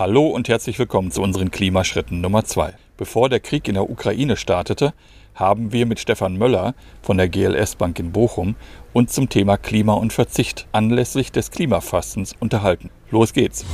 [0.00, 2.72] Hallo und herzlich willkommen zu unseren Klimaschritten Nummer 2.
[2.96, 4.94] Bevor der Krieg in der Ukraine startete,
[5.34, 8.56] haben wir mit Stefan Möller von der GLS Bank in Bochum
[8.94, 12.88] uns zum Thema Klima und Verzicht anlässlich des Klimafastens unterhalten.
[13.10, 13.66] Los geht's.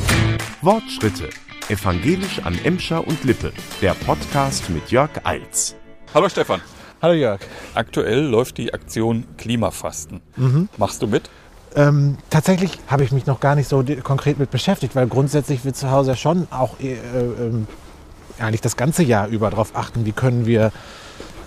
[0.62, 1.30] Wortschritte.
[1.68, 3.52] Evangelisch an Emscher und Lippe.
[3.80, 5.76] Der Podcast mit Jörg Eils.
[6.12, 6.60] Hallo Stefan.
[7.00, 7.38] Hallo Jörg.
[7.74, 10.22] Aktuell läuft die Aktion Klimafasten.
[10.76, 11.30] Machst du mit?
[11.76, 15.74] Ähm, tatsächlich habe ich mich noch gar nicht so konkret mit beschäftigt, weil grundsätzlich wir
[15.74, 17.66] zu Hause schon auch äh, ähm,
[18.38, 20.72] eigentlich das ganze Jahr über darauf achten, wie können wir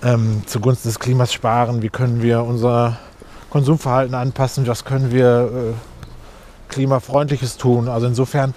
[0.04, 3.00] ähm, zugunsten des Klimas sparen, wie können wir unser
[3.50, 7.90] Konsumverhalten anpassen, was können wir äh, klimafreundliches tun.
[7.90, 8.54] Also insofern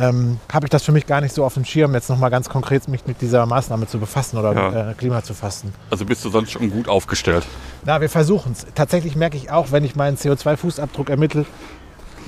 [0.00, 2.48] ähm, habe ich das für mich gar nicht so auf dem Schirm, jetzt nochmal ganz
[2.48, 4.90] konkret mich mit dieser Maßnahme zu befassen oder Ja.
[4.90, 5.72] äh, Klima zu fasten.
[5.90, 7.44] Also bist du sonst schon gut aufgestellt?
[7.84, 8.66] Na, wir versuchen es.
[8.74, 11.44] Tatsächlich merke ich auch, wenn ich meinen CO2-Fußabdruck ermittle,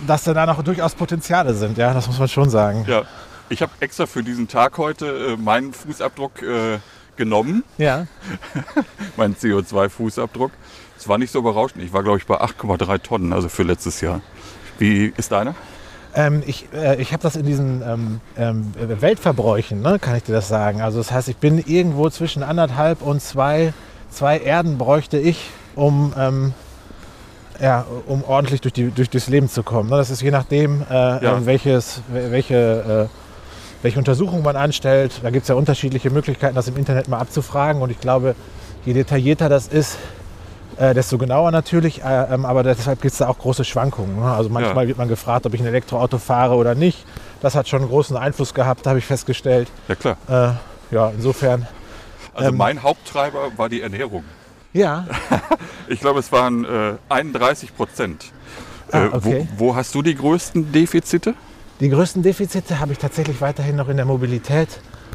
[0.06, 1.78] dass da noch durchaus Potenziale sind.
[1.78, 2.84] Ja, das muss man schon sagen.
[2.88, 3.02] Ja.
[3.48, 6.78] Ich habe extra für diesen Tag heute äh, meinen Fußabdruck äh,
[7.16, 8.06] genommen, Ja.
[9.16, 10.50] meinen CO2-Fußabdruck.
[10.98, 11.82] Es war nicht so berauschend.
[11.84, 14.20] Ich war, glaube ich, bei 8,3 Tonnen, also für letztes Jahr.
[14.78, 15.54] Wie ist deiner?
[16.14, 20.32] Ähm, ich äh, ich habe das in diesen ähm, ähm, Weltverbräuchen, ne, kann ich dir
[20.34, 20.82] das sagen.
[20.82, 23.72] Also das heißt, ich bin irgendwo zwischen anderthalb und zwei,
[24.10, 26.52] zwei Erden bräuchte ich, um, ähm,
[27.60, 29.88] ja, um ordentlich durch, die, durch das Leben zu kommen.
[29.88, 29.96] Ne?
[29.96, 31.36] Das ist je nachdem, äh, Ja.
[31.36, 33.16] ähm, welches, welche, äh,
[33.82, 35.20] welche Untersuchung man anstellt.
[35.22, 37.80] Da gibt es ja unterschiedliche Möglichkeiten, das im Internet mal abzufragen.
[37.80, 38.34] Und ich glaube,
[38.84, 39.96] je detaillierter das ist,
[40.82, 44.16] äh, desto genauer natürlich, äh, ähm, aber deshalb gibt es da auch große Schwankungen.
[44.18, 44.24] Ne?
[44.24, 44.88] Also manchmal Ja.
[44.88, 47.04] wird man gefragt, ob ich ein Elektroauto fahre oder nicht.
[47.40, 49.68] Das hat schon einen großen Einfluss gehabt, habe ich festgestellt.
[49.88, 50.16] Ja, klar.
[50.28, 51.66] Äh, ja, insofern.
[52.34, 52.56] Also Ähm.
[52.56, 54.24] mein Haupttreiber war die Ernährung.
[54.72, 55.06] Ja,
[55.88, 58.26] Ich glaube, es waren äh, 31 Prozent.
[58.90, 59.48] Ah, Äh, okay.
[59.56, 61.34] wo, wo hast du die größten Defizite?
[61.80, 64.68] die größten Defizite habe ich tatsächlich weiterhin noch in der Mobilität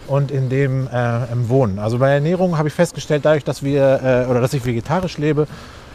[0.07, 1.79] und in dem äh, Wohnen.
[1.79, 5.47] Also bei Ernährung habe ich festgestellt, dadurch, dass wir äh, oder dass ich vegetarisch lebe,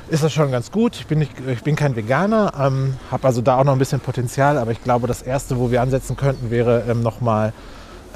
[0.09, 0.97] ist das schon ganz gut.
[0.97, 4.01] Ich bin, nicht, ich bin kein Veganer, ähm, habe also da auch noch ein bisschen
[4.01, 7.53] Potenzial, aber ich glaube, das Erste, wo wir ansetzen könnten, wäre ähm, nochmal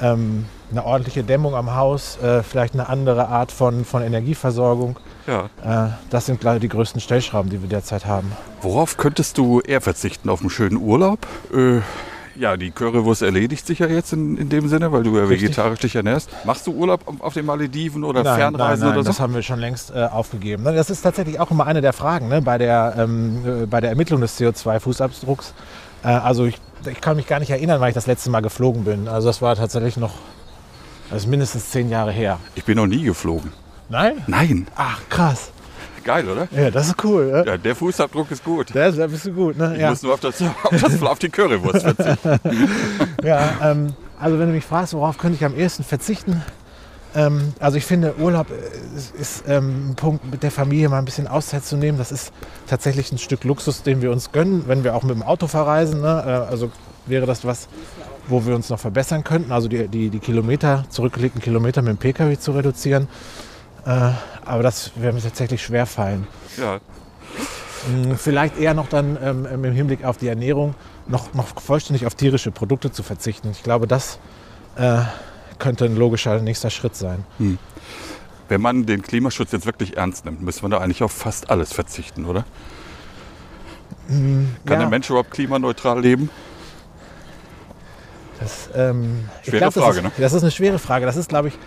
[0.01, 4.99] ähm, eine ordentliche Dämmung am Haus, äh, vielleicht eine andere Art von, von Energieversorgung.
[5.25, 5.49] Ja.
[5.63, 8.31] Äh, das sind, ich, die größten Stellschrauben, die wir derzeit haben.
[8.61, 10.29] Worauf könntest du eher verzichten?
[10.29, 11.25] Auf einen schönen Urlaub?
[11.53, 11.81] Äh,
[12.39, 15.43] ja, die Currywurst erledigt sich ja jetzt in, in dem Sinne, weil du ja Richtig.
[15.49, 16.29] vegetarisch dich ernährst.
[16.45, 19.09] Machst du Urlaub auf- den Malediven oder nein, Fernreisen nein, nein, oder so?
[19.09, 20.63] das haben wir schon längst äh, aufgegeben.
[20.63, 23.81] Ne, Das ist tatsächlich auch immer eine der Fragen ne, bei, der, ähm, äh, bei
[23.81, 25.53] der Ermittlung des CO2-Fußabdrucks.
[26.03, 26.57] Äh, also ich,
[26.89, 29.07] ich kann mich gar nicht erinnern, wann ich das letzte Mal geflogen bin.
[29.07, 30.13] Also das war tatsächlich noch,
[31.09, 32.39] das ist mindestens zehn Jahre her.
[32.55, 33.51] Ich bin noch nie geflogen.
[33.89, 34.23] Nein?
[34.27, 34.67] Nein.
[34.75, 35.51] Ach, krass.
[36.07, 36.47] Geil, oder?
[36.55, 37.25] Ja, das ist cool.
[37.31, 37.43] Ne?
[37.45, 38.67] Ja, der Fußabdruck ist gut.
[38.73, 39.57] Da, da bist du gut.
[39.57, 39.73] Ne?
[39.75, 39.89] Ich Ja.
[39.89, 42.39] muss nur auf, das, auf, das, auf die Currywurst verzichten.
[43.23, 46.41] Ja, ähm, also wenn du mich fragst, worauf könnte ich am ehesten verzichten?
[47.13, 48.47] Ähm, also ich finde, Urlaub
[48.95, 51.97] ist, ist ähm, ein Punkt, mit der Familie mal ein bisschen Auszeit zu nehmen.
[51.97, 52.31] Das ist
[52.67, 55.99] tatsächlich ein Stück Luxus, den wir uns gönnen, wenn wir auch mit dem Auto verreisen.
[56.01, 56.23] Ne?
[56.25, 56.71] Äh, also
[57.05, 57.67] wäre das was,
[58.29, 59.51] wo wir uns noch verbessern könnten.
[59.51, 63.09] Also die, die, die Kilometer, zurückgelegten Kilometer mit dem Pkw zu reduzieren.
[63.87, 64.11] Äh,
[64.45, 66.27] aber das wäre mir tatsächlich schwer fallen.
[66.57, 66.79] Ja,
[67.87, 70.75] Mm, Vielleicht eher noch dann ähm, im Hinblick auf die Ernährung
[71.07, 73.51] noch, noch vollständig auf tierische Produkte zu verzichten.
[73.51, 74.19] Ich glaube, das
[74.75, 74.99] äh,
[75.59, 77.23] könnte ein logischer nächster Schritt sein.
[78.49, 81.73] wenn man den Klimaschutz jetzt wirklich ernst nimmt, müssen wir da eigentlich auf fast alles
[81.73, 82.45] verzichten, oder?
[84.07, 84.75] Kann ja.
[84.77, 86.29] der Mensch überhaupt klimaneutral leben?
[88.39, 90.11] Das, ähm, ich Schwere glaub, das Frage, ist, ne?
[90.17, 91.05] Das ist eine schwere Frage.
[91.05, 91.57] Das ist, glaube ich,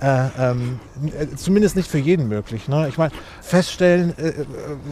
[0.00, 0.80] äh, ähm,
[1.18, 2.68] äh, zumindest nicht für jeden möglich.
[2.68, 2.88] Ne?
[2.88, 4.44] Ich meine, feststellen äh, äh,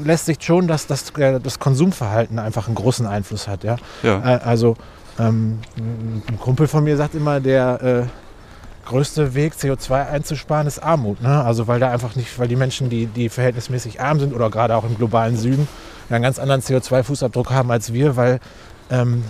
[0.03, 3.65] lässt sich schon, dass das, äh, das Konsumverhalten einfach einen großen Einfluss hat.
[3.65, 3.77] Ja?
[4.03, 4.19] Ja.
[4.19, 4.77] Äh, also
[5.19, 8.09] ähm, ein Kumpel von mir sagt immer, der
[8.85, 11.23] größte Weg, CO2 einzusparen, ist Armut.
[11.23, 11.43] Ne?
[11.43, 14.77] Also weil da einfach nicht, weil die Menschen, die, die verhältnismäßig arm sind oder gerade
[14.77, 15.69] auch im globalen Süden,
[16.11, 18.41] einen ganz anderen CO2-Fußabdruck haben als wir, weil
[18.91, 19.25] ähm,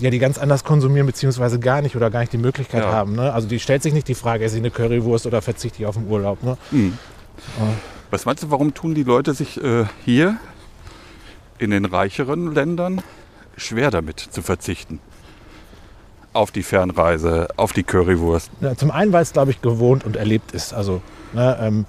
[0.00, 2.92] ja, die ganz anders konsumieren, beziehungsweise gar nicht oder gar nicht die Möglichkeit Ja.
[2.92, 3.14] haben.
[3.14, 3.32] Ne?
[3.32, 5.96] Also die stellt sich nicht die Frage, esse ich eine Currywurst oder verzichte ich auf
[5.96, 6.42] den Urlaub.
[6.42, 6.56] Ne?
[6.70, 6.98] Hm.
[8.10, 10.36] Was meinst du, warum tun die Leute sich äh, hier
[11.58, 13.02] in den reicheren Ländern
[13.56, 15.00] schwer damit zu verzichten?
[16.32, 18.50] Auf die Fernreise, auf die Currywurst.
[18.60, 20.72] Ja, zum einen, weil es, glaube ich, gewohnt und erlebt ist.
[20.72, 21.86] Also ne, ähm,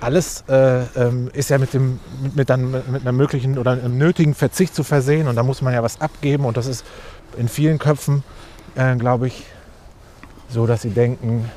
[0.00, 3.96] alles äh, ähm, ist ja mit, dem, mit, mit, dann, mit einer möglichen oder einem
[3.98, 6.84] nötigen Verzicht zu versehen und da muss man ja was abgeben und das ist
[7.36, 8.22] in vielen Köpfen,
[8.74, 9.44] äh, glaube ich,
[10.48, 11.50] so, dass sie denken,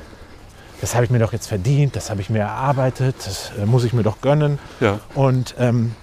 [0.80, 3.84] das habe ich mir doch jetzt verdient, das habe ich mir erarbeitet, das äh, muss
[3.84, 4.58] ich mir doch gönnen.
[4.80, 5.00] Ja.
[5.14, 5.94] Und ähm,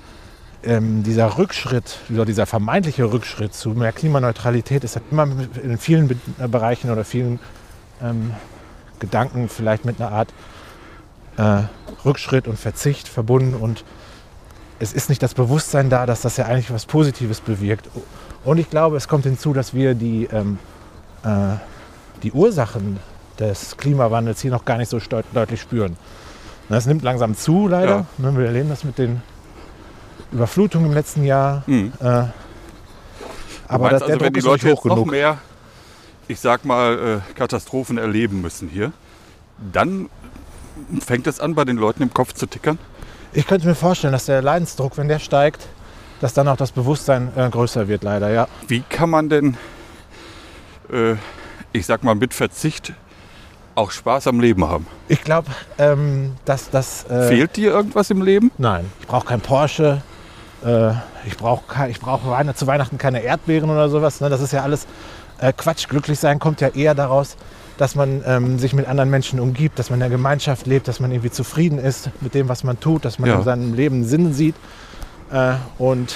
[0.63, 5.27] ähm, dieser Rückschritt, oder dieser vermeintliche Rückschritt zu mehr Klimaneutralität ist halt immer
[5.61, 7.39] in vielen Be äh, Bereichen oder vielen
[8.01, 8.33] ähm,
[8.99, 10.33] Gedanken vielleicht mit einer Art
[11.37, 11.63] äh,
[12.03, 13.83] Rückschritt und Verzicht verbunden und
[14.79, 17.89] es ist nicht das Bewusstsein da, dass das ja eigentlich was Positives bewirkt.
[18.45, 20.59] Und ich glaube, es kommt hinzu, dass wir die, ähm,
[21.23, 21.55] äh,
[22.23, 22.99] die Ursachen
[23.39, 24.99] des Klimawandels hier noch gar nicht so
[25.33, 25.97] deutlich spüren.
[26.69, 28.05] Das nimmt langsam zu, leider.
[28.17, 29.21] Ne, Wir erleben das mit den
[30.31, 31.63] Überflutungen im letzten Jahr.
[31.65, 31.91] Hm.
[31.99, 32.05] Äh,
[33.67, 35.11] aber meinst das, der also, wenn Druck die ist Leute hoch jetzt noch genug.
[35.11, 35.37] mehr,
[36.27, 38.91] ich sag mal, äh, Katastrophen erleben müssen hier,
[39.73, 40.09] dann
[40.99, 42.77] fängt es an, bei den Leuten im Kopf zu tickern.
[43.33, 45.67] Ich könnte mir vorstellen, dass der Leidensdruck, wenn der steigt,
[46.25, 48.47] dass dann auch das Bewusstsein äh, größer wird, leider, ja.
[48.67, 49.57] Wie kann man denn,
[50.91, 51.13] äh,
[51.71, 52.93] ich sag mal, mit Verzicht
[53.75, 54.87] auch Spaß am Leben haben?
[55.07, 57.03] Ich glaube, ähm, dass das.
[57.11, 58.49] Äh, Fehlt dir irgendwas im Leben?
[58.57, 60.01] Nein, ich brauche kein Porsche.
[60.65, 60.93] Äh,
[61.27, 62.21] ich brauche ich brauch
[62.55, 64.19] zu Weihnachten keine Erdbeeren oder sowas.
[64.19, 64.29] Ne?
[64.29, 64.87] Das ist ja alles
[65.37, 65.87] äh, Quatsch.
[65.87, 67.37] Glücklich sein kommt ja eher daraus,
[67.77, 70.99] dass man ähm, sich mit anderen Menschen umgibt, dass man in der Gemeinschaft lebt, dass
[70.99, 73.35] man irgendwie zufrieden ist mit dem, was man tut, dass man Ja.
[73.35, 74.55] in seinem Leben Sinn sieht.
[75.31, 76.15] Äh, und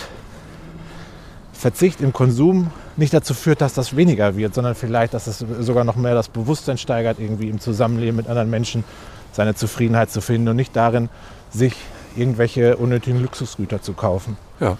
[1.54, 5.84] Verzicht im Konsum nicht dazu führt, dass das weniger wird, sondern vielleicht, dass es sogar
[5.84, 8.84] noch mehr das Bewusstsein steigert, irgendwie im Zusammenleben mit anderen Menschen
[9.32, 11.10] seine Zufriedenheit zu finden und nicht darin,
[11.50, 11.76] sich
[12.16, 14.38] irgendwelche unnötigen Luxusgüter zu kaufen.
[14.60, 14.78] Ja.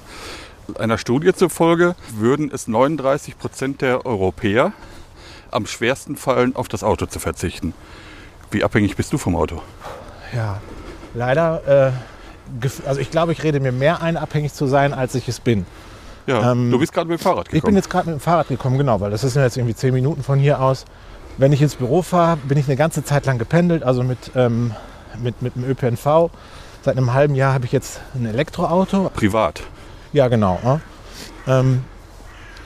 [0.78, 4.74] Einer Studie zufolge würden es 39 Prozent der Europäer
[5.52, 7.74] am schwersten fallen, auf das Auto zu verzichten.
[8.52, 9.62] Wie abhängig bist du vom Auto?
[10.36, 10.62] Ja,
[11.14, 11.92] leider, äh,
[12.86, 15.66] also ich glaube, ich rede mir mehr ein, abhängig zu sein, als ich es bin.
[16.28, 17.76] Ja, Ähm, du bist gerade mit dem Fahrrad Ich bin gekommen.
[17.78, 20.38] jetzt gerade mit dem Fahrrad gekommen, genau, weil das ist jetzt irgendwie zehn Minuten von
[20.40, 20.86] hier aus.
[21.38, 24.74] Wenn ich ins Büro fahre, bin ich eine ganze Zeit lang gependelt, also mit, ähm,
[25.22, 26.30] mit, mit dem ÖPNV.
[26.84, 29.10] Seit einem halben Jahr habe ich jetzt ein Elektroauto.
[29.14, 29.64] Privat.
[30.14, 30.60] Ja, genau.
[30.64, 30.80] Ja.
[31.48, 31.84] Ähm,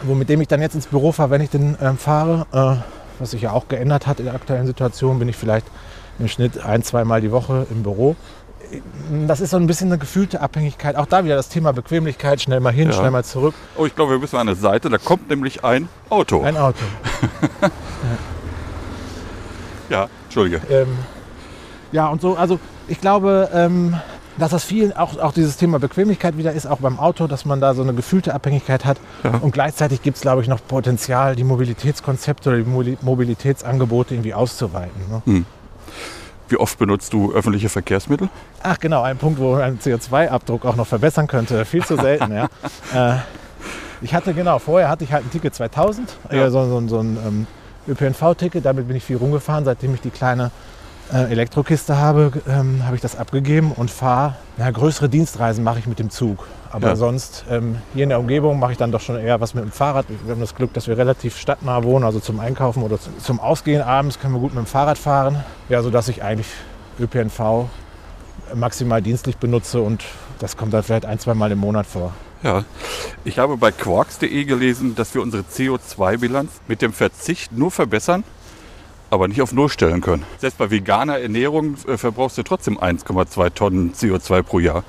[0.01, 2.45] wo mit dem ich dann jetzt ins Büro fahre, wenn ich den ähm, fahre.
[2.51, 2.83] Äh,
[3.19, 5.67] was sich ja auch geändert hat in der aktuellen Situation, bin ich vielleicht
[6.19, 8.15] im Schnitt ein, zweimal die Woche im Büro.
[9.27, 10.95] Das ist so ein bisschen eine gefühlte Abhängigkeit.
[10.95, 12.93] Auch da wieder das Thema Bequemlichkeit, schnell mal hin, Ja.
[12.93, 13.53] schnell mal zurück.
[13.75, 14.89] Oh, ich glaube, wir müssen an eine Seite.
[14.89, 16.41] Da kommt nämlich ein Auto.
[16.41, 16.79] Ein Auto.
[19.89, 20.61] ja, Entschuldige.
[20.69, 20.97] Ähm,
[21.91, 23.95] ja, und so, also ich glaube, ähm,
[24.37, 27.61] dass das vielen auch, auch dieses Thema Bequemlichkeit wieder ist, auch beim Auto, dass man
[27.61, 28.97] da so eine gefühlte Abhängigkeit hat.
[29.23, 29.35] Ja.
[29.41, 35.21] Und gleichzeitig gibt es, glaube ich, noch Potenzial, die Mobilitätskonzepte oder die Mobilitätsangebote irgendwie auszuweiten.
[35.25, 35.45] Ne?
[36.49, 38.29] Wie oft benutzt du öffentliche Verkehrsmittel?
[38.61, 41.65] Ach genau, ein Punkt, wo man einen CO2-Abdruck auch noch verbessern könnte.
[41.65, 42.47] Viel zu selten, ja.
[42.93, 43.15] Äh,
[44.01, 46.45] ich hatte, genau, vorher hatte ich halt ein Ticket 2000, Ja.
[46.45, 47.47] äh, so, so, so ein ähm,
[47.87, 48.65] ÖPNV-Ticket.
[48.65, 49.63] Damit bin ich viel rumgefahren.
[49.63, 50.51] Seitdem ich die kleine
[51.11, 54.35] äh, Elektrokiste habe, ähm, habe ich das abgegeben und fahre.
[54.57, 56.47] Ja, größere Dienstreisen mache ich mit dem Zug.
[56.71, 56.95] Aber Ja.
[56.95, 59.71] sonst ähm, hier in der Umgebung mache ich dann doch schon eher was mit dem
[59.71, 60.05] Fahrrad.
[60.09, 63.39] Wir haben das Glück, dass wir relativ stadtnah wohnen, also zum Einkaufen oder zum- zum
[63.39, 65.43] Ausgehen abends können wir gut mit dem Fahrrad fahren.
[65.69, 66.47] Ja, sodass ich eigentlich
[66.99, 67.67] ÖPNV
[68.55, 70.03] maximal dienstlich benutze und
[70.39, 72.13] das kommt dann vielleicht ein, zwei Mal im Monat vor.
[72.43, 72.63] Ja.
[73.23, 78.23] Ich habe bei quarks.de gelesen, dass wir unsere CO2-Bilanz mit dem Verzicht nur verbessern,
[79.13, 80.23] aber nicht auf Null stellen können.
[80.39, 84.83] Selbst bei veganer Ernährung äh, verbrauchst du trotzdem 1,2 Tonnen CO2 pro Jahr.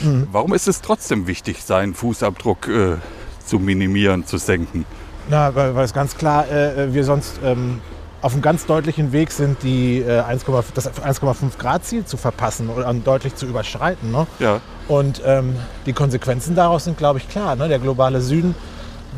[0.00, 0.28] Mhm.
[0.32, 2.96] Warum ist es trotzdem wichtig, seinen Fußabdruck äh,
[3.44, 4.86] zu minimieren, zu senken?
[5.28, 7.80] Na, weil, weil es ganz klar, äh, wir sonst ähm,
[8.22, 12.70] auf einem ganz deutlichen Weg sind, die äh, 1,5 das 1,5 Grad Ziel zu verpassen
[12.70, 14.10] oder deutlich zu überschreiten.
[14.10, 14.26] Ne?
[14.38, 17.56] Ja, Und ähm, die Konsequenzen daraus sind, glaube ich, klar.
[17.56, 17.68] Ne?
[17.68, 18.54] Der globale Süden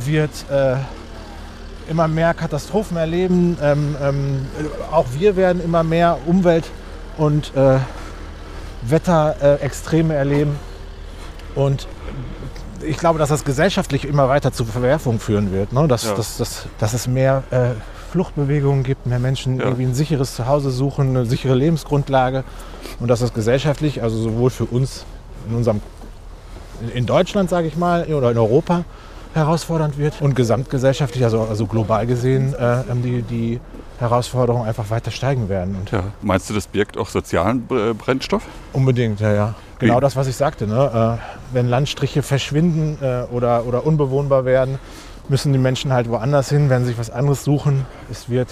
[0.05, 0.77] wird äh,
[1.89, 3.57] immer mehr Katastrophen erleben.
[3.63, 4.47] Ähm, ähm,
[4.91, 6.71] auch wir werden immer mehr Umwelt-
[7.17, 7.79] und äh,
[8.83, 10.57] Wetterextreme erleben.
[11.55, 11.87] Und
[12.83, 15.73] ich glaube, dass das gesellschaftlich immer weiter zu Verwerfungen führen wird.
[15.73, 15.89] Ne?
[15.89, 16.15] Dass, Ja.
[16.15, 17.71] dass, dass, dass es mehr äh,
[18.13, 19.65] Fluchtbewegungen gibt, mehr Menschen Ja.
[19.65, 22.45] irgendwie ein sicheres Zuhause suchen, eine sichere Lebensgrundlage.
[23.01, 25.05] Und dass das gesellschaftlich, also sowohl für uns
[25.49, 25.81] in unserem
[26.83, 28.85] in- in Deutschland, sage ich mal, oder in Europa
[29.37, 33.61] herausfordernd wird und gesamtgesellschaftlich, also, also global gesehen, äh, die, die
[33.99, 35.77] Herausforderungen einfach weiter steigen werden.
[35.77, 36.05] Und ja.
[36.23, 38.43] Meinst du, das birgt auch sozialen äh, Brennstoff?
[38.73, 39.55] Unbedingt, ja, ja.
[39.79, 40.01] Genau Wie?
[40.01, 40.67] das, was ich sagte.
[40.67, 41.19] Ne?
[41.21, 44.79] Äh, wenn Landstriche verschwinden äh, oder, oder unbewohnbar werden,
[45.29, 47.85] müssen die Menschen halt woanders hin, werden sich was anderes suchen.
[48.11, 48.49] Es wird,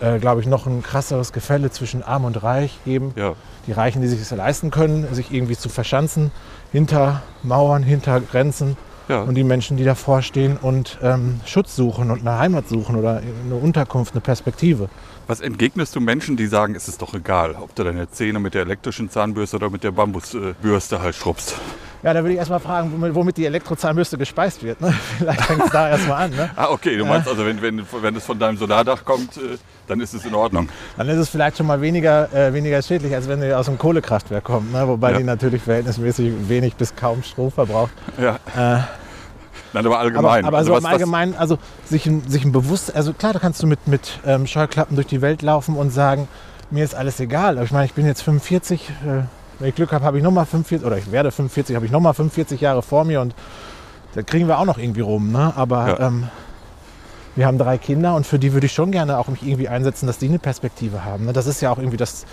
[0.00, 3.12] äh, glaube ich, noch ein krasseres Gefälle zwischen Arm und Reich geben.
[3.16, 3.34] Ja.
[3.66, 6.32] Die Reichen, die sich es leisten können, sich irgendwie zu verschanzen,
[6.72, 8.76] hinter Mauern, hinter Grenzen.
[9.10, 9.22] Ja.
[9.22, 13.20] Und die Menschen, die davor stehen und ähm, Schutz suchen und eine Heimat suchen oder
[13.44, 14.88] eine Unterkunft, eine Perspektive.
[15.26, 18.54] Was entgegnest du Menschen, die sagen, es ist doch egal, ob du deine Zähne mit
[18.54, 21.56] der elektrischen Zahnbürste oder mit der Bambusbürste halt schrubbst?
[22.02, 24.80] Ja, da würde ich erstmal fragen, womit, die Elektrozahnbürste gespeist wird.
[24.80, 24.92] Ne?
[25.18, 26.30] Vielleicht fängt es da erstmal an.
[26.30, 26.50] Ne?
[26.56, 30.00] Ah, okay, du meinst also, wenn, wenn, wenn es von deinem Solardach kommt, äh, dann
[30.00, 30.68] ist es in Ordnung.
[30.96, 33.76] Dann ist es vielleicht schon mal weniger, äh, weniger schädlich, als wenn die aus einem
[33.78, 34.72] Kohlekraftwerk kommt.
[34.72, 34.86] Ne?
[34.88, 35.18] Wobei Ja.
[35.18, 37.90] die natürlich verhältnismäßig wenig bis kaum Strom verbraucht.
[38.18, 38.36] Ja.
[38.56, 38.80] Äh,
[39.72, 40.44] Nein, aber allgemein.
[40.44, 43.32] Aber, aber also so was- im Allgemeinen, also sich ein, sich ein bewusst, also klar,
[43.34, 46.28] da kannst du mit, mit ähm, Scheuklappen durch die Welt laufen und sagen,
[46.70, 47.56] mir ist alles egal.
[47.56, 49.22] Aber ich meine, ich bin jetzt 45, äh,
[49.60, 52.14] wenn ich Glück habe, habe ich nochmal 45, oder ich werde 45, habe ich nochmal
[52.14, 53.34] 45 Jahre vor mir und
[54.14, 55.30] da kriegen wir auch noch irgendwie rum.
[55.30, 55.52] Ne?
[55.56, 56.00] Aber Ja.
[56.08, 56.28] ähm,
[57.36, 60.06] wir haben drei Kinder und für die würde ich schon gerne auch mich irgendwie einsetzen,
[60.08, 61.26] dass die eine Perspektive haben.
[61.26, 61.32] Ne?
[61.32, 62.26] Das ist ja auch irgendwie das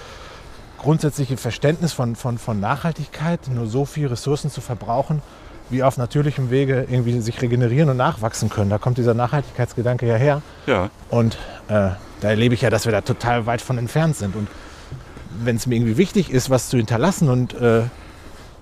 [0.79, 5.21] grundsätzliche Verständnis von, von, von Nachhaltigkeit, nur so viel Ressourcen zu verbrauchen,
[5.69, 8.69] wie auf natürlichem Wege irgendwie sich regenerieren und nachwachsen können.
[8.69, 10.41] Da kommt dieser Nachhaltigkeitsgedanke ja her.
[10.65, 11.35] Ja, Und
[11.67, 11.89] äh,
[12.21, 14.35] da erlebe ich ja, dass wir da total weit von entfernt sind.
[14.35, 14.47] Und
[15.43, 17.83] wenn es mir irgendwie wichtig ist, was zu hinterlassen und äh,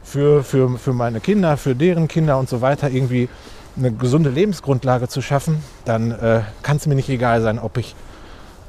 [0.03, 3.27] für, für, für meine Kinder, für deren Kinder und so weiter irgendwie
[3.77, 7.95] eine gesunde Lebensgrundlage zu schaffen, dann äh, kann es mir nicht egal sein, ob ich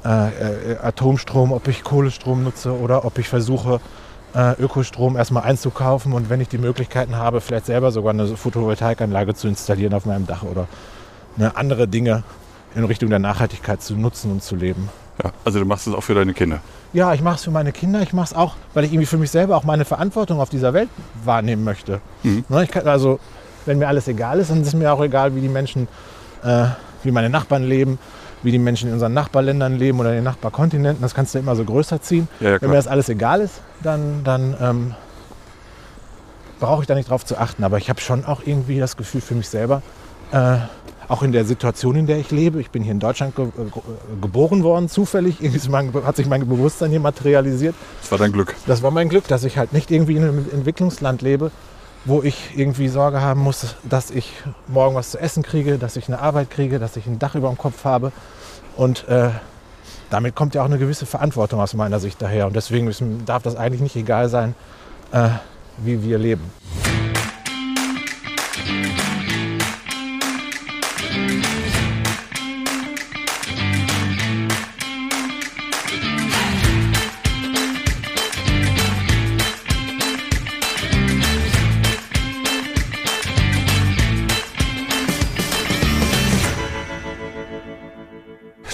[0.03, 3.79] äh, äh, Atomstrom, ob ich Kohlestrom nutze oder ob ich versuche,
[4.35, 9.33] äh, Ökostrom erstmal einzukaufen und wenn ich die Möglichkeiten habe, vielleicht selber sogar eine Photovoltaikanlage
[9.33, 10.67] zu installieren auf meinem Dach oder
[11.37, 12.23] ne, andere Dinge
[12.75, 14.89] in Richtung der Nachhaltigkeit zu nutzen und zu leben.
[15.23, 15.31] ja.
[15.45, 16.59] Also du machst es auch für deine Kinder.
[16.93, 19.17] Ja, ich mache es für meine Kinder, ich mache es auch, weil ich irgendwie für
[19.17, 20.89] mich selber auch meine Verantwortung auf dieser Welt
[21.23, 22.01] wahrnehmen möchte.
[22.23, 22.45] Mhm.
[22.49, 23.19] Ne, kann, also,
[23.65, 25.87] wenn mir alles egal ist, dann ist mir auch egal, wie die Menschen,
[26.43, 26.65] äh,
[27.03, 27.99] wie meine Nachbarn leben,
[28.43, 31.01] wie die Menschen in unseren Nachbarländern leben oder in den Nachbarkontinenten.
[31.01, 32.27] Das kannst du immer so größer ziehen.
[32.39, 34.95] Ja, ja, Wenn mir das alles egal ist, dann, dann ähm,
[36.59, 37.63] brauche ich da nicht drauf zu achten.
[37.63, 39.81] Aber ich habe schon auch irgendwie das Gefühl für mich selber,
[40.31, 40.57] äh,
[41.07, 42.59] auch in der Situation, in der ich lebe.
[42.59, 43.81] Ich bin hier in Deutschland ge ge
[44.21, 45.37] geboren worden, zufällig.
[45.41, 47.75] Irgendwie hat sich mein Bewusstsein hier materialisiert.
[48.01, 48.55] Das war dein Glück.
[48.65, 51.51] Das war mein Glück, dass ich halt nicht irgendwie in einem Entwicklungsland lebe,
[52.05, 54.31] wo ich irgendwie Sorge haben muss, dass ich
[54.67, 57.47] morgen was zu essen kriege, dass ich eine Arbeit kriege, dass ich ein Dach über
[57.49, 58.11] dem Kopf habe.
[58.75, 59.29] Und äh,
[60.09, 62.47] damit kommt ja auch eine gewisse Verantwortung aus meiner Sicht daher.
[62.47, 62.91] Und deswegen
[63.25, 64.55] darf das eigentlich nicht egal sein,
[65.11, 65.29] äh,
[65.77, 67.06] wie wir leben.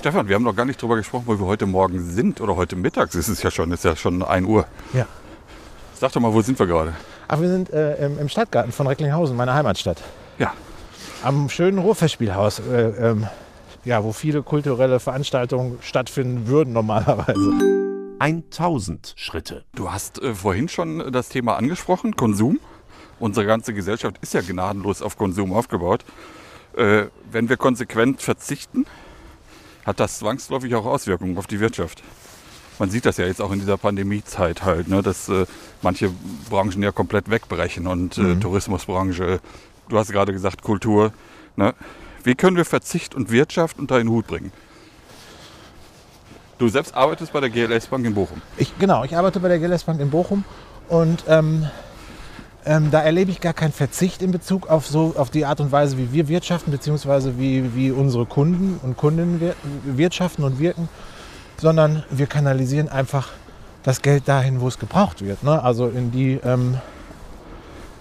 [0.04, 2.76] Stefan, wir haben noch gar nicht drüber gesprochen, wo wir heute Morgen sind oder heute
[2.76, 4.66] Mittags ist es ja schon, ist ja schon 1 Uhr.
[4.92, 5.08] Ja.
[5.94, 6.94] Sag doch mal, wo sind wir gerade?
[7.30, 10.02] Aber wir sind äh, im, im Stadtgarten von Recklinghausen, meiner Heimatstadt.
[10.40, 10.52] Ja,
[11.24, 13.28] Am schönen Ruhrfestspielhaus, äh, ähm,
[13.86, 17.54] ja, wo viele kulturelle Veranstaltungen stattfinden würden normalerweise.
[18.20, 19.64] 1000 Schritte.
[19.74, 22.60] du hast äh, vorhin schon das Thema angesprochen, Konsum.
[23.22, 26.04] Unsere ganze Gesellschaft ist ja gnadenlos auf Konsum aufgebaut.
[26.76, 28.86] Äh, wenn wir konsequent verzichten,
[29.86, 32.04] hat das zwangsläufig auch Auswirkungen auf die Wirtschaft.
[32.80, 35.46] Man sieht das ja jetzt auch in dieser Pandemiezeit halt, ne, dass äh,
[35.82, 36.10] manche
[36.50, 39.40] Branchen ja komplett wegbrechen und äh, Tourismusbranche,
[39.90, 41.14] du hast gerade gesagt Kultur.
[41.56, 41.76] Ne?
[42.24, 44.52] Wie können wir Verzicht und Wirtschaft unter einen Hut bringen?
[46.58, 48.42] Du selbst arbeitest bei der GLS Bank in Bochum.
[48.58, 50.44] Ich, genau, ich arbeite bei der GLS Bank in Bochum
[50.88, 51.68] und ähm,
[52.66, 55.72] ähm, da erlebe ich gar keinen Verzicht in Bezug auf, so, auf die Art und
[55.72, 59.56] Weise, wie wir wirtschaften, beziehungsweise wie, wie unsere Kunden und Kundinnen wir,
[59.86, 60.90] wirtschaften und wirken,
[61.58, 63.30] sondern wir kanalisieren einfach
[63.84, 65.44] das Geld dahin, wo es gebraucht wird.
[65.44, 65.62] Ne?
[65.62, 66.78] Also in die, ähm,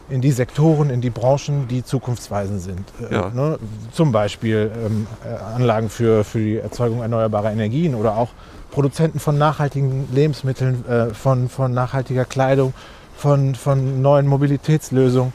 [0.08, 2.84] in die Sektoren, in die Branchen, die zukunftsweisend sind.
[3.10, 3.30] Äh, Ja.
[3.30, 3.58] ne?
[3.92, 8.28] Zum Beispiel ähm, äh, Anlagen für, für die Erzeugung erneuerbarer Energien oder auch
[8.70, 12.74] Produzenten von nachhaltigen Lebensmitteln, äh, von, von nachhaltiger Kleidung,
[13.22, 15.32] von, von neuen Mobilitätslösungen.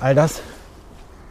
[0.00, 0.42] All das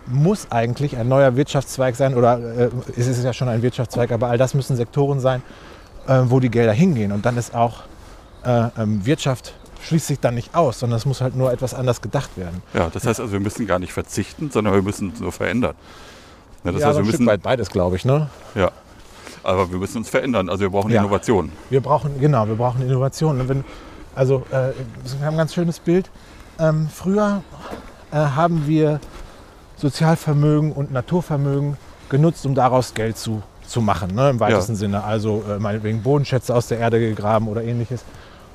[0.06, 4.28] muss eigentlich ein neuer Wirtschaftszweig sein oder äh, es ist ja schon ein Wirtschaftszweig, aber
[4.28, 5.42] all das müssen Sektoren sein,
[6.08, 7.12] äh, wo die Gelder hingehen.
[7.12, 7.84] Und dann ist auch
[8.46, 12.02] äh, ähm, Wirtschaft schließt sich dann nicht aus, sondern es muss halt nur etwas anders
[12.02, 12.64] gedacht werden.
[12.74, 15.76] Ja, das heißt also, wir müssen gar nicht verzichten, sondern wir müssen uns nur verändern.
[16.64, 18.06] Ja, das ja, heißt, wir müssen, weit beides, glaube ich.
[18.06, 18.30] Ne?
[18.56, 18.72] ja,
[19.44, 20.50] aber wir müssen uns verändern.
[20.50, 21.02] Also wir brauchen Ja.
[21.02, 21.52] Innovation.
[21.70, 23.42] Wir brauchen, genau, wir brauchen Innovationen.
[23.42, 23.64] Und Wenn,
[24.18, 24.72] also, äh,
[25.20, 26.10] wir haben ein ganz schönes Bild.
[26.60, 27.44] Ähm, früher
[28.12, 29.00] äh, haben wir
[29.76, 31.78] Sozialvermögen und Naturvermögen
[32.10, 35.04] genutzt, um daraus Geld zu, zu machen, ne, im weitesten Sinne.
[35.04, 38.04] Also äh, meinetwegen Bodenschätze aus der Erde gegraben oder ähnliches.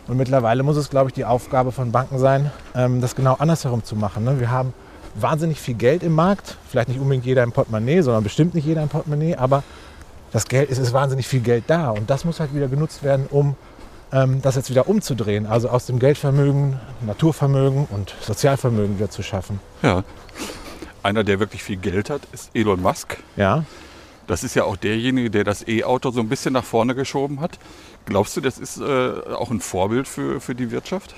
[0.08, 3.84] Und mittlerweile muss es, glaube ich, die Aufgabe von Banken sein, ähm, das genau andersherum
[3.84, 4.24] zu machen.
[4.24, 4.40] Ne?
[4.40, 4.74] Wir haben
[5.14, 8.82] wahnsinnig viel Geld im Markt, vielleicht nicht unbedingt jeder im Portemonnaie, sondern bestimmt nicht jeder
[8.82, 9.62] im Portemonnaie, aber
[10.32, 13.26] das Geld, es ist wahnsinnig viel Geld da und das muss halt wieder genutzt werden,
[13.30, 13.54] um
[14.12, 19.58] das jetzt wieder umzudrehen, also aus dem Geldvermögen Naturvermögen und Sozialvermögen wieder zu schaffen.
[19.82, 20.04] Ja.
[21.02, 23.16] Einer, der wirklich viel Geld hat, ist Elon Musk.
[23.36, 23.64] Ja,
[24.26, 27.58] Das ist ja auch derjenige, der das E-Auto so ein bisschen nach vorne geschoben hat.
[28.04, 28.84] Glaubst du, das ist äh,
[29.34, 31.14] auch ein Vorbild für, für die Wirtschaft?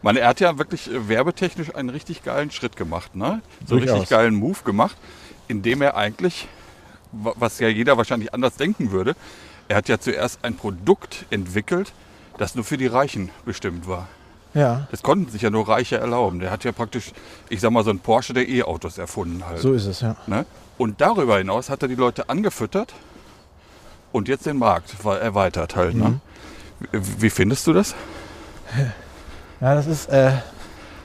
[0.00, 3.42] Meine, er hat ja wirklich äh, werbetechnisch einen richtig geilen Schritt gemacht, ne?
[3.66, 4.96] So einen richtig geilen Move gemacht,
[5.48, 6.46] indem er eigentlich,
[7.12, 9.14] wa- was ja jeder wahrscheinlich anders denken würde,
[9.68, 11.92] er hat ja zuerst ein Produkt entwickelt,
[12.38, 14.08] das nur für die Reichen bestimmt war.
[14.54, 16.40] ja, Das konnten sich ja nur Reiche erlauben.
[16.40, 17.12] Der hat ja praktisch,
[17.48, 19.60] ich sag mal, so ein Porsche der E-Autos erfunden halt.
[19.60, 20.16] so ist es, ja.
[20.26, 20.44] Ne?
[20.78, 22.92] Und darüber hinaus hat er die Leute angefüttert
[24.12, 25.94] und jetzt den Markt erweitert halt.
[25.94, 26.20] Ne?
[26.92, 27.94] Wie wie findest du das?
[29.60, 30.32] Ja, das ist, äh,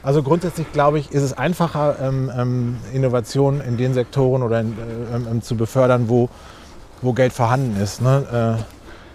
[0.03, 4.73] also grundsätzlich glaube ich, ist es einfacher, ähm, ähm, Innovationen in den Sektoren oder in,
[4.73, 6.29] äh, ähm, ähm, zu befördern, wo,
[7.01, 8.01] wo Geld vorhanden ist.
[8.01, 8.58] Ne?
[8.60, 8.63] Äh,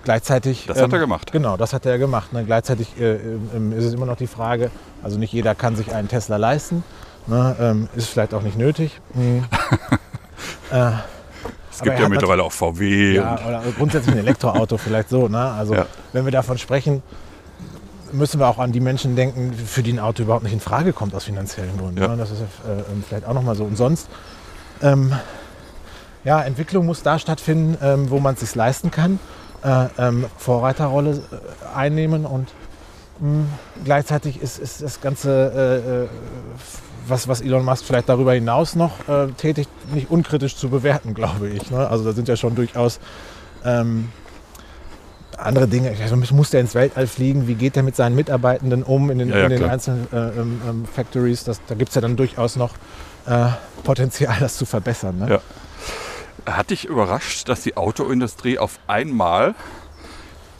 [0.05, 0.67] gleichzeitig.
[0.67, 1.33] Das hat er gemacht.
[1.33, 2.33] Genau, das hat er gemacht.
[2.33, 2.45] Ne?
[2.45, 3.15] Gleichzeitig äh,
[3.55, 4.71] ähm, ist es immer noch die Frage,
[5.03, 6.83] also nicht jeder kann sich einen Tesla leisten.
[7.27, 7.57] Ne?
[7.61, 9.01] Ähm, ist vielleicht auch nicht nötig.
[9.15, 9.45] Mhm.
[10.71, 10.91] äh,
[11.73, 13.15] Es gibt ja mittlerweile auch VW.
[13.15, 15.29] ja, oder grundsätzlich ein Elektroauto vielleicht so.
[15.29, 15.39] Ne?
[15.39, 15.87] Also Ja.
[16.13, 17.03] wenn wir davon sprechen,
[18.13, 20.93] müssen wir auch an die Menschen denken, für die ein Auto überhaupt nicht in Frage
[20.93, 22.01] kommt aus finanziellen Gründen.
[22.01, 22.09] Ja.
[22.09, 22.17] Ne?
[22.17, 22.43] Das ist äh,
[22.93, 23.65] ähm, vielleicht auch nochmal so.
[23.65, 24.09] Und sonst,
[24.83, 25.13] ähm,
[26.25, 29.19] ja, Entwicklung muss da stattfinden, ähm, wo man es sich leisten kann,
[29.63, 32.49] äh, ähm, Vorreiterrolle äh, einnehmen und
[33.21, 33.45] mh,
[33.85, 36.09] gleichzeitig ist, ist das Ganze, äh, äh,
[37.07, 41.49] was, was Elon Musk vielleicht darüber hinaus noch äh, tätigt, nicht unkritisch zu bewerten, glaube
[41.49, 41.71] ich.
[41.71, 41.87] Ne?
[41.87, 42.99] Also da sind ja schon durchaus
[43.65, 44.09] ähm,
[45.37, 45.95] andere Dinge.
[46.01, 47.47] Also muss der ins Weltall fliegen?
[47.47, 50.17] Wie geht er mit seinen Mitarbeitenden um in den, Ja, ja, in den einzelnen äh,
[50.17, 51.45] ähm, ähm, Factories?
[51.45, 52.71] Das, da gibt es ja dann durchaus noch
[53.85, 55.19] Potenzial, das zu verbessern.
[55.19, 55.31] Ne?
[55.31, 55.41] Ja.
[56.47, 59.55] Hat dich überrascht, dass die Autoindustrie auf einmal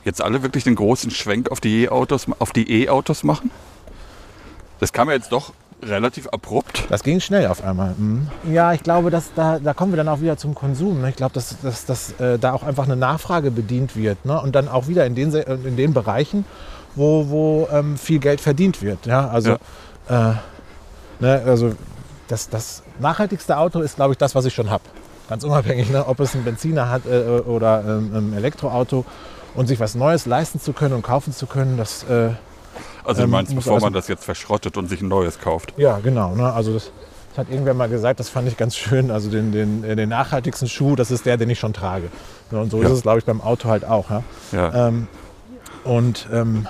[0.03, 3.51] jetzt alle wirklich den großen Schwenk auf die E-Autos auf die E-Autos machen?
[4.79, 6.85] Das kam ja jetzt doch relativ abrupt.
[6.89, 7.93] Das ging schnell auf einmal.
[7.97, 8.27] Mhm.
[8.51, 11.01] Ja, ich glaube, dass da, da kommen wir dann auch wieder zum Konsum.
[11.01, 11.09] Ne?
[11.09, 14.25] Ich glaube, dass, dass, dass äh, da auch einfach eine Nachfrage bedient wird.
[14.25, 14.39] Ne?
[14.41, 16.45] Und dann auch wieder in den, äh, in den Bereichen,
[16.95, 19.05] wo, wo ähm, viel Geld verdient wird.
[19.05, 19.27] Ja?
[19.27, 19.57] Also,
[20.07, 20.33] Äh,
[21.19, 21.41] ne?
[21.45, 21.73] also
[22.27, 24.83] das, das nachhaltigste Auto ist, glaube ich, das, was ich schon habe.
[25.29, 26.05] Ganz unabhängig, ne?
[26.07, 29.05] ob es einen Benziner hat äh, oder ähm, ein Elektroauto.
[29.55, 32.31] Und sich was Neues leisten zu können und kaufen zu können, das, äh,
[33.05, 35.39] Also du Ähm, meinst, muss bevor also- man das jetzt verschrottet und sich ein neues
[35.39, 35.73] kauft.
[35.77, 36.35] Ja, genau.
[36.35, 36.51] Ne?
[36.51, 36.91] Also das,
[37.29, 39.11] das hat irgendwer mal gesagt, das fand ich ganz schön.
[39.11, 42.09] Also den, den, äh, den nachhaltigsten Schuh, das ist der, den ich schon trage.
[42.51, 42.87] Und so Ja.
[42.87, 44.09] ist es, glaube ich, beim Auto halt auch.
[44.09, 44.23] Ja?
[44.51, 44.87] Ja.
[44.89, 45.07] Ähm,
[45.85, 46.67] und ähm,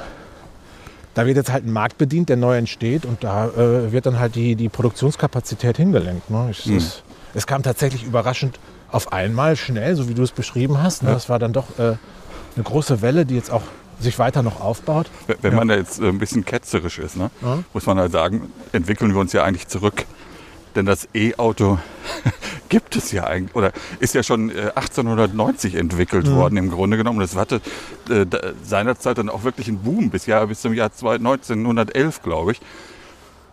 [1.16, 4.20] da wird jetzt halt ein Markt bedient, der neu entsteht und da äh, wird dann
[4.20, 6.30] halt die, die Produktionskapazität hingelenkt.
[6.30, 6.50] Ne?
[6.52, 6.78] Ich, Hm.
[6.78, 7.02] es,
[7.36, 8.60] es kam tatsächlich überraschend
[8.92, 11.04] auf einmal schnell, so wie du es beschrieben hast.
[11.04, 11.10] Ne?
[11.12, 13.64] Das war dann doch äh, eine große Welle, die jetzt auch
[14.00, 15.08] sich weiter noch aufbaut.
[15.42, 15.58] Wenn- Ja.
[15.60, 17.60] man da jetzt äh, ein bisschen ketzerisch ist, ne, Ja.
[17.74, 20.06] muss man halt sagen, entwickeln wir uns ja eigentlich zurück.
[20.76, 21.80] Denn das E-Auto
[22.70, 26.36] gibt es ja eigentlich, oder ist ja schon äh, 1890 entwickelt Mhm.
[26.36, 27.20] worden im Grunde genommen.
[27.22, 27.62] Das hatte
[28.10, 28.26] äh,
[28.64, 32.62] seinerzeit dann auch wirklich einen Boom bis, Jahr, bis zum Jahr zwei- 1911, glaube ich.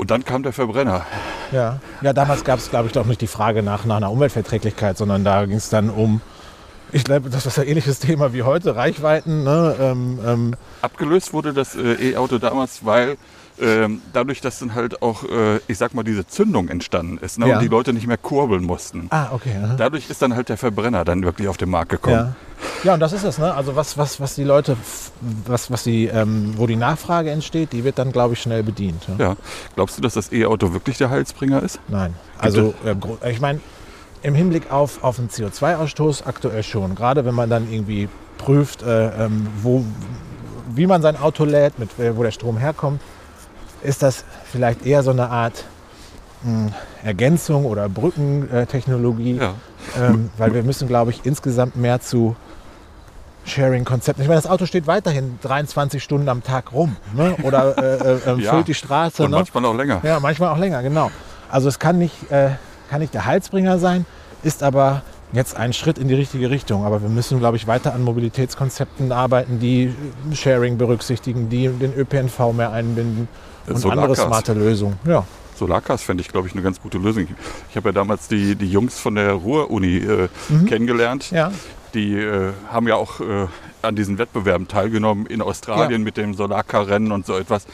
[0.03, 1.07] Und dann kam der Verbrenner.
[1.53, 4.99] Ja, ja damals gab es, glaube ich, doch nicht die Frage nach, nach einer Umweltverträglichkeit,
[4.99, 6.21] sondern da ging es dann um,
[6.91, 9.45] ich glaube, das ist ein ähnliches Thema wie heute, Reichweiten.
[9.45, 9.77] Ne?
[9.79, 13.17] Ähm, ähm, Abgelöst wurde das äh, E-Auto damals, weil
[13.63, 17.49] ähm, dadurch, dass dann halt auch, äh, ich sag mal, diese Zündung entstanden ist ne,
[17.49, 17.57] Ja.
[17.57, 19.07] und die Leute nicht mehr kurbeln mussten.
[19.11, 19.55] ah, okay.
[19.63, 19.75] aha.
[19.77, 22.17] Dadurch ist dann halt der Verbrenner dann wirklich auf den Markt gekommen.
[22.17, 22.35] Ja.
[22.85, 23.39] ja, und das ist es.
[23.39, 23.55] Ne?
[23.55, 24.77] Also was, was, was die Leute,
[25.47, 29.03] was, was die, ähm, wo die Nachfrage entsteht, die wird dann, glaube ich, schnell bedient.
[29.17, 29.25] Ja?
[29.29, 29.37] Ja.
[29.75, 31.79] Glaubst du, dass das E-Auto wirklich der Heilsbringer ist?
[31.89, 32.15] Nein.
[32.39, 33.61] Also äh, ich meine,
[34.23, 36.95] im Hinblick auf, auf den CO2-Ausstoß aktuell schon.
[36.95, 39.85] Gerade wenn man dann irgendwie prüft, äh, ähm, wo,
[40.75, 43.01] wie man sein Auto lädt, mit, äh, wo der Strom herkommt,
[43.83, 45.65] ist das vielleicht eher so eine Art
[46.43, 46.73] mh,
[47.05, 49.37] Ergänzung oder Brückentechnologie.
[49.37, 49.55] Ja.
[50.01, 52.37] Ähm, weil wir müssen, glaube ich, insgesamt mehr zu
[53.45, 54.23] Sharing-Konzepten.
[54.23, 56.97] Ich meine, das Auto steht weiterhin 23 Stunden am Tag rum.
[57.15, 57.35] Ne?
[57.43, 58.53] Oder äh, äh, Ja.
[58.53, 59.25] füllt die Straße.
[59.25, 59.39] Und ne?
[59.39, 60.01] manchmal auch länger.
[60.05, 61.11] Ja, manchmal auch länger, genau.
[61.51, 62.51] Also es kann nicht, äh,
[62.89, 64.07] kann nicht der Heilsbringer sein,
[64.45, 66.85] ist aber jetzt ein Schritt in die richtige Richtung.
[66.85, 69.95] Aber wir müssen, glaube ich, weiter an Mobilitätskonzepten arbeiten, die
[70.33, 73.29] Sharing berücksichtigen, die den ÖPNV mehr einbinden
[73.67, 74.19] und andere Solarcars.
[74.27, 74.99] smarte Lösungen.
[75.07, 75.25] Ja,
[75.57, 77.27] Solarcars fände ich, glaube ich, eine ganz gute Lösung.
[77.71, 80.67] Ich habe ja damals die, die Jungs von der Ruhr-Uni äh, Mhm.
[80.67, 81.31] kennengelernt.
[81.31, 81.53] ja,
[81.95, 83.47] Die äh, haben ja auch äh,
[83.83, 87.67] an diesen Wettbewerben teilgenommen in Australien mit dem Solarcar-Rennen und so etwas.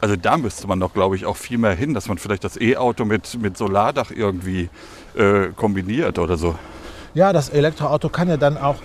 [0.00, 2.58] Also da müsste man doch, glaube ich, auch viel mehr hin, dass man vielleicht das
[2.58, 4.70] E-Auto mit, mit Solardach irgendwie
[5.14, 6.54] äh, kombiniert oder so.
[7.12, 8.76] ja, das Elektroauto kann ja dann auch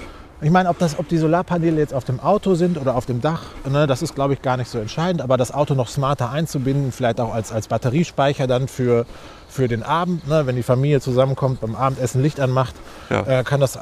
[0.45, 3.19] Ich meine, ob, das, ob die Solarpaneele jetzt auf dem Auto sind oder auf dem
[3.19, 5.23] Dach, ne, das ist, glaube ich, gar nicht so entscheidend.
[5.23, 9.08] Aber das Auto noch smarter einzubinden, vielleicht auch als, als Batteriespeicher dann für,
[9.49, 12.75] für den Abend, ne, wenn die Familie zusammenkommt, beim Abendessen Licht anmacht,
[13.10, 13.21] Ja.
[13.39, 13.79] äh, kann das, äh,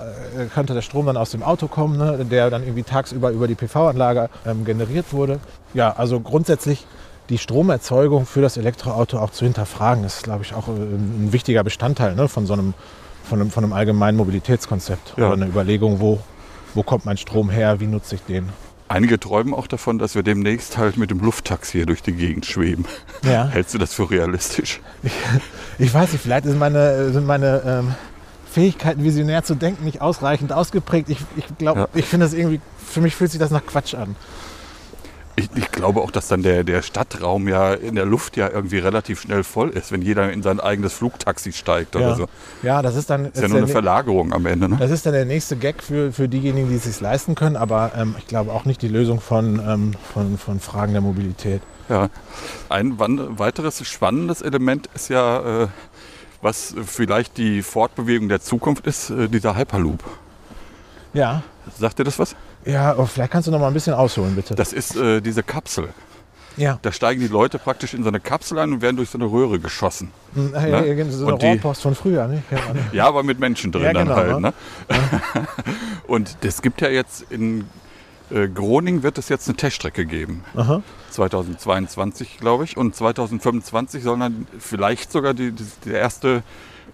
[0.54, 3.56] könnte der Strom dann aus dem Auto kommen, ne, der dann irgendwie tagsüber über die
[3.56, 5.42] PV-Anlage ähm, generiert wurde.
[5.74, 6.86] Ja, also grundsätzlich
[7.28, 11.66] die Stromerzeugung für das Elektroauto auch zu hinterfragen, ist, glaube ich, auch äh, ein wichtiger
[11.66, 12.74] Bestandteil ne, von so einem,
[13.26, 15.26] von einem, von einem allgemeinen Mobilitätskonzept Ja.
[15.26, 16.20] oder eine Überlegung, wo,
[16.74, 18.50] wo kommt mein Strom her, wie nutze ich den.
[18.90, 22.46] Einige träumen auch davon, dass wir demnächst halt mit dem Lufttaxi hier durch die Gegend
[22.46, 22.86] schweben.
[23.24, 23.48] Ja.
[23.52, 24.82] Hältst du das für realistisch?
[25.80, 27.96] Ich weiß nicht, vielleicht sind meine, sind meine ähm,
[28.52, 31.10] Fähigkeiten, visionär zu denken, nicht ausreichend ausgeprägt.
[31.10, 31.88] Ich, ich glaube, Ja.
[31.96, 34.16] ich finde das irgendwie, für mich fühlt sich das nach Quatsch an.
[35.36, 38.78] Ich, ich glaube auch, dass dann der, der Stadtraum ja in der Luft ja irgendwie
[38.78, 42.26] relativ schnell voll ist, wenn jeder in sein eigenes Flugtaxi steigt oder Ja, so.
[42.62, 43.26] ja das ist dann.
[43.26, 44.70] Ist ja nur eine Verlagerung am Ende.
[44.70, 44.78] Ne?
[44.80, 47.94] Das ist dann der nächste Gag für, für diejenigen, die es sich leisten können, aber
[47.98, 51.62] ähm, ich glaube auch nicht die Lösung von, ähm, von, von Fragen der Mobilität.
[51.90, 52.10] Ja.
[52.70, 55.68] Ein weiteres spannendes Element ist ja, äh,
[56.42, 60.04] was vielleicht die Fortbewegung der Zukunft ist, äh, dieser Hyperloop.
[61.14, 61.44] Ja,
[61.78, 62.36] Sagt dir das was?
[62.66, 64.56] Ja, aber vielleicht kannst du noch mal ein bisschen ausholen, bitte.
[64.56, 65.90] Das ist äh, diese Kapsel.
[66.58, 69.18] ja, Da steigen die Leute praktisch in so eine Kapsel ein und werden durch so
[69.18, 70.12] eine Röhre geschossen.
[70.34, 70.94] Hm, ja, ne?
[70.94, 72.28] ja, so eine Und die- Rohrpost von früher.
[72.28, 72.44] Ne?
[72.52, 72.80] Ja, ne?
[72.92, 74.40] Ja, aber mit Menschen drin Ja, dann genau, halt.
[74.40, 74.40] ne?
[74.42, 74.54] Ne?
[76.08, 77.66] Und es gibt ja jetzt in
[78.32, 80.44] äh, Groningen wird es jetzt eine Teststrecke geben.
[80.56, 80.82] Aha.
[81.12, 82.78] 2022, glaube ich.
[82.78, 86.42] Und 2025 soll dann vielleicht sogar die, die, der erste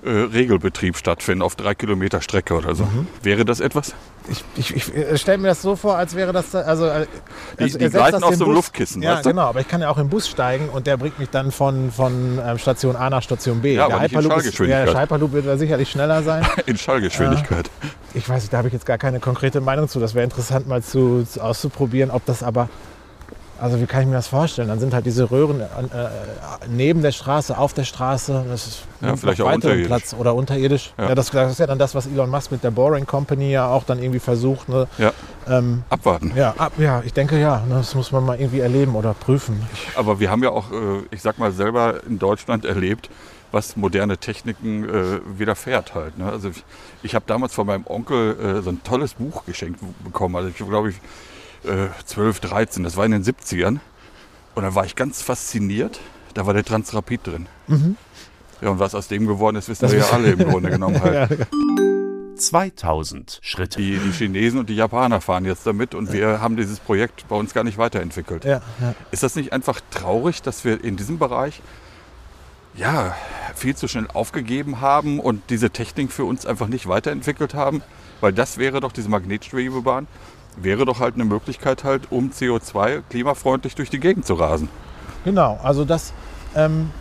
[0.03, 2.83] äh, Regelbetrieb stattfinden auf drei Kilometer Strecke oder so.
[2.85, 3.07] Mhm.
[3.23, 3.93] Wäre das etwas?
[4.29, 4.43] Ich,
[4.75, 7.07] ich, ich stelle mir das so vor, als wäre das, da- also, äh,
[7.57, 8.47] Die- also die gleiten einem Bus.
[8.55, 9.29] Luftkissen, Ja, weißt du?
[9.31, 11.91] genau, aber ich kann ja auch im Bus steigen und der bringt mich dann von,
[11.91, 13.73] von ähm, Station A nach Station B.
[13.75, 14.87] Ja, der aber in Hyperloop ist, Schallgeschwindigkeit.
[14.87, 16.45] ja, der Hyperloop wird da sicherlich schneller sein.
[16.67, 17.69] In Schallgeschwindigkeit.
[18.13, 19.99] Ich weiß nicht, da habe ich jetzt gar keine konkrete Meinung zu.
[19.99, 22.69] Das wäre interessant mal zu, zu auszuprobieren, ob das aber.
[23.61, 24.67] Also wie kann ich mir das vorstellen?
[24.69, 26.07] Dann sind halt diese Röhren äh, äh,
[26.69, 28.45] neben der Straße, auf der Straße.
[28.49, 29.87] Das ist Ja, vielleicht auch unterirdisch.
[29.87, 30.93] Platz oder unterirdisch.
[30.97, 31.09] Ja.
[31.09, 31.15] Ja.
[31.15, 33.83] das, das ist ja dann das, was Elon Musk mit der Boring Company ja auch
[33.83, 34.69] dann irgendwie versucht.
[34.69, 34.87] Ne?
[34.97, 35.11] Ja.
[35.47, 36.31] Ähm, Abwarten.
[36.35, 37.63] ja, ab, ja, ich denke ja.
[37.67, 37.75] Ne?
[37.75, 39.61] Das muss man mal irgendwie erleben oder prüfen.
[39.95, 43.09] Aber wir haben ja auch, äh, ich sag mal, selber in Deutschland erlebt,
[43.51, 46.17] was moderne Techniken äh, widerfährt halt.
[46.17, 46.31] Ne?
[46.31, 46.63] Also ich,
[47.01, 50.35] ich habe damals von meinem Onkel äh, so ein tolles Buch geschenkt bekommen.
[50.35, 50.95] Also ich glaube ich
[51.63, 53.79] äh, 12, 13, das war in den 70ern.
[54.55, 55.99] Und da war ich ganz fasziniert.
[56.33, 57.47] Da war der Transrapid drin.
[58.61, 61.01] Ja, und was aus dem geworden ist, wissen Das wir ja alle im Grunde genommen
[61.01, 61.47] halt.
[62.35, 63.79] 2000 Schritte.
[63.79, 67.35] Die, die Chinesen und die Japaner fahren jetzt damit und wir haben dieses Projekt bei
[67.35, 68.45] uns gar nicht weiterentwickelt.
[68.45, 68.95] ja, ja.
[69.11, 71.61] Ist das nicht einfach traurig, dass wir in diesem Bereich
[72.75, 73.15] ja,
[73.55, 77.81] viel zu schnell aufgegeben haben und diese Technik für uns einfach nicht weiterentwickelt haben?
[78.21, 80.07] Weil das wäre doch, diese Magnetschwebebahn,
[80.61, 84.69] wäre doch halt eine Möglichkeit halt, um CO2 klimafreundlich durch die Gegend zu rasen.
[85.25, 86.13] Genau, also das,
[86.55, 86.91] ähm,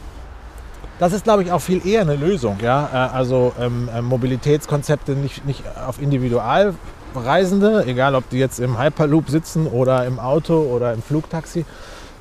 [0.98, 2.58] das ist, glaube ich, auch viel eher eine Lösung.
[2.62, 2.88] Ja?
[2.92, 9.30] Äh, Also ähm, äh, Mobilitätskonzepte nicht, nicht auf Individualreisende, egal ob die jetzt im Hyperloop
[9.30, 11.64] sitzen oder im Auto oder im Flugtaxi,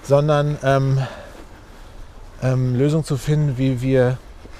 [0.03, 0.99] sondern ähm,
[2.41, 4.17] ähm, Lösungen zu finden, wie wir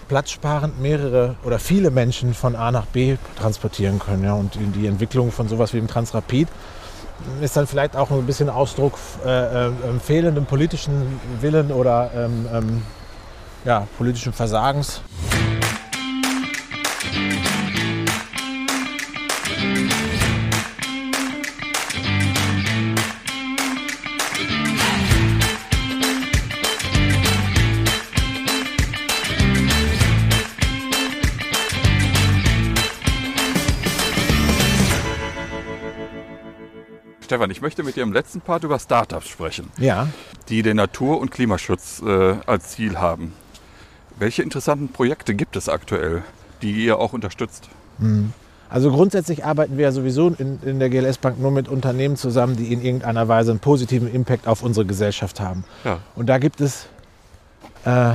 [0.08, 4.24] platzsparend mehrere oder viele Menschen von A nach B transportieren können.
[4.24, 4.34] Ja?
[4.34, 6.48] Und die, Entwicklung von sowas wie dem Transrapid
[7.42, 8.94] ist dann vielleicht auch ein bisschen Ausdruck
[9.26, 12.84] äh, äh, ähm, fehlendem politischen Willen oder ähm, ähm,
[13.66, 15.02] ja, politischen Versagens.
[37.38, 40.08] Stefan, ich möchte mit dir im letzten Part über Startups sprechen, Ja,
[40.50, 43.32] die den Natur- und Klimaschutz äh, als Ziel haben.
[44.18, 46.24] Welche interessanten Projekte gibt es aktuell,
[46.64, 47.70] die ihr auch unterstützt?
[48.70, 52.56] also grundsätzlich arbeiten wir ja sowieso in, in der GLS Bank nur mit Unternehmen zusammen,
[52.56, 55.64] die in irgendeiner Weise einen positiven Impact auf unsere Gesellschaft haben.
[55.84, 56.00] Ja.
[56.16, 56.88] Und da gibt es
[57.86, 58.14] äh,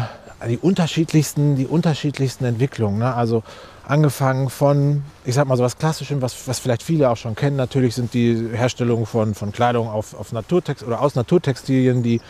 [0.48, 2.98] die unterschiedlichsten, die unterschiedlichsten Entwicklungen.
[2.98, 3.14] Ne?
[3.14, 3.44] Also
[3.86, 7.56] angefangen von, ich sag mal so was Klassischem, was, was vielleicht viele auch schon kennen.
[7.56, 12.20] Natürlich sind die Herstellung von, von Kleidung auf, auf Naturtext oder aus Naturtextilien, die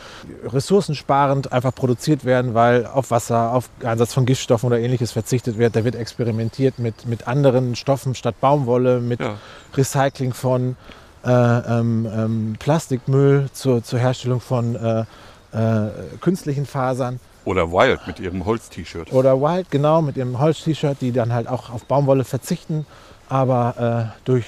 [0.47, 5.77] ressourcensparend einfach produziert werden, weil auf Wasser, auf Einsatz von Giftstoffen oder ähnliches verzichtet wird.
[5.77, 9.37] Da wird experimentiert mit, mit anderen Stoffen statt Baumwolle, mit Ja.
[9.77, 10.77] Recycling von
[11.25, 15.05] äh, ähm, ähm, Plastikmüll zur, zur Herstellung von äh,
[15.53, 17.21] äh, künstlichen Fasern.
[17.45, 19.13] Oder Wild mit ihrem Holz-T-Shirt.
[19.13, 22.87] Oder Wild, genau, mit ihrem Holz-T-Shirt, die dann halt auch auf Baumwolle verzichten.
[23.29, 24.45] aber äh, durch,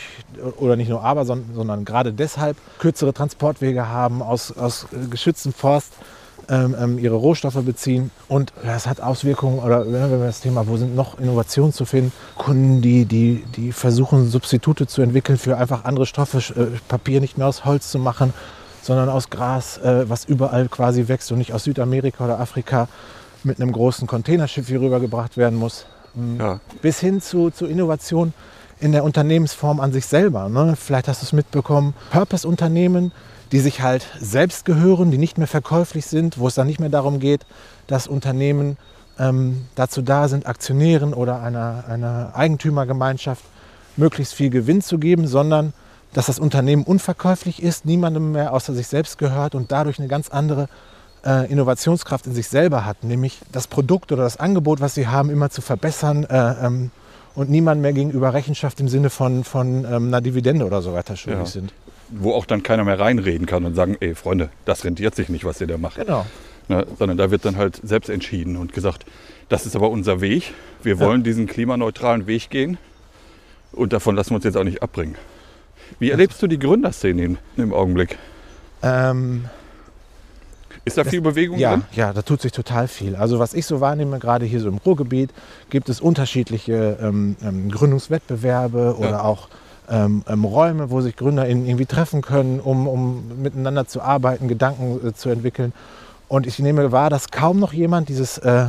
[0.59, 5.95] oder nicht nur aber, sondern, sondern gerade deshalb kürzere Transportwege haben, aus, aus geschütztem Forst
[6.51, 8.11] ähm, ähm, ihre Rohstoffe beziehen.
[8.29, 12.13] Und das hat Auswirkungen, oder wenn wir das Thema, wo sind noch Innovationen zu finden,
[12.37, 17.39] Kunden, die, die, die versuchen, Substitute zu entwickeln für einfach andere Stoffe, äh, Papier nicht
[17.39, 18.35] mehr aus Holz zu machen,
[18.85, 22.89] sondern aus Gras, äh, was überall quasi wächst und nicht aus Südamerika oder Afrika
[23.43, 25.87] mit einem großen Containerschiff hier rübergebracht werden muss.
[26.15, 26.41] Mhm.
[26.41, 26.61] Ja.
[26.83, 28.35] Bis hin zu, zu Innovation
[28.81, 30.49] in der Unternehmensform an sich selber.
[30.49, 30.75] Ne?
[30.77, 33.13] Vielleicht hast du es mitbekommen, Purpose-Unternehmen,
[33.53, 36.89] die sich halt selbst gehören, die nicht mehr verkäuflich sind, wo es dann nicht mehr
[36.89, 37.47] darum geht,
[37.87, 38.77] dass Unternehmen
[39.19, 43.45] ähm, dazu da sind, Aktionären oder einer, einer Eigentümergemeinschaft
[43.97, 45.73] möglichst viel Gewinn zu geben, sondern
[46.15, 50.31] dass das Unternehmen unverkäuflich ist, niemandem mehr außer sich selbst gehört und dadurch eine ganz
[50.31, 50.69] andere
[51.27, 55.29] äh, Innovationskraft in sich selber hat, nämlich das Produkt oder das Angebot, was sie haben,
[55.29, 56.91] immer zu verbessern äh, ähm,
[57.35, 61.17] und niemand mehr gegenüber Rechenschaft im Sinne von, von ähm, einer Dividende oder so weiter
[61.17, 61.47] schuldig Ja.
[61.47, 61.73] sind.
[62.11, 65.45] Wo auch dann keiner mehr reinreden kann und sagen, ey Freunde, das rentiert sich nicht,
[65.45, 65.97] was ihr da macht.
[65.97, 66.27] Genau.
[66.69, 66.87] Ne?
[66.99, 69.05] Sondern da wird dann halt selbst entschieden und gesagt,
[69.49, 70.53] das ist aber unser Weg.
[70.83, 72.79] Wir wollen diesen klimaneutralen Weg gehen
[73.73, 75.17] und davon lassen wir uns jetzt auch nicht abbringen.
[75.99, 78.19] Wie erlebst du die Gründerszene im Augenblick?
[78.83, 79.47] Ähm,
[80.85, 81.85] Ist da viel Bewegung ja, drin?
[81.93, 83.17] ja, da tut sich total viel.
[83.17, 85.31] Also was ich so wahrnehme, gerade hier so im Ruhrgebiet,
[85.71, 89.23] gibt es unterschiedliche ähm, ähm, Gründungswettbewerbe oder Ja.
[89.23, 89.49] auch
[89.91, 95.07] ähm, ähm, Räume, wo sich GründerInnen irgendwie treffen können, um, um miteinander zu arbeiten, Gedanken
[95.07, 95.73] äh, zu entwickeln.
[96.29, 98.69] Und ich nehme wahr, dass kaum noch jemand dieses äh,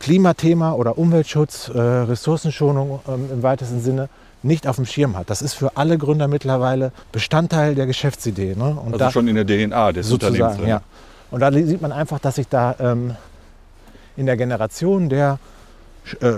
[0.00, 4.08] Klimathema oder Umweltschutz, äh, Ressourcenschonung ähm, im weitesten Sinne
[4.46, 5.28] nicht auf dem Schirm hat.
[5.30, 8.54] Das ist für alle Gründer mittlerweile Bestandteil der Geschäftsidee.
[8.56, 8.64] Ne?
[8.70, 10.80] Und Also da- schon in der DNA des Unternehmens ja.
[11.30, 13.16] Und da sieht man einfach, dass sich da ähm,
[14.16, 15.38] in der Generation der
[16.20, 16.32] äh,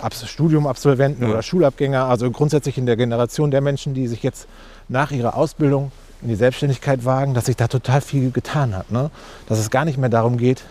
[0.00, 1.30] Abs- Studiumabsolventen Ja.
[1.32, 4.46] oder Schulabgänger, also grundsätzlich in der Generation der Menschen, die sich jetzt
[4.88, 8.90] nach ihrer Ausbildung in die Selbstständigkeit wagen, dass sich da total viel getan hat.
[8.90, 9.10] Ne?
[9.48, 10.64] Dass es gar nicht mehr darum geht,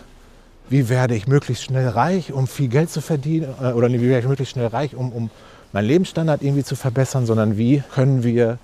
[0.68, 4.08] wie werde ich möglichst schnell reich, um viel Geld zu verdienen, äh, oder nee, wie
[4.08, 5.30] werde ich möglichst schnell reich, um, um
[5.72, 8.58] meinen Lebensstandard irgendwie zu verbessern, sondern wie können wir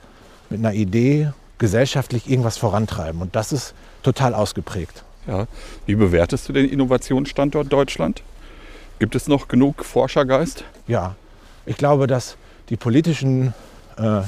[0.50, 3.22] mit einer Idee gesellschaftlich irgendwas vorantreiben.
[3.22, 5.04] Und das ist total ausgeprägt.
[5.28, 5.46] Ja.
[5.86, 8.22] Wie bewertest du den Innovationsstandort Deutschland?
[8.98, 10.64] Gibt es noch genug Forschergeist?
[10.88, 11.14] Ja,
[11.64, 12.36] ich glaube, dass
[12.68, 13.54] die politischen
[13.96, 14.22] äh,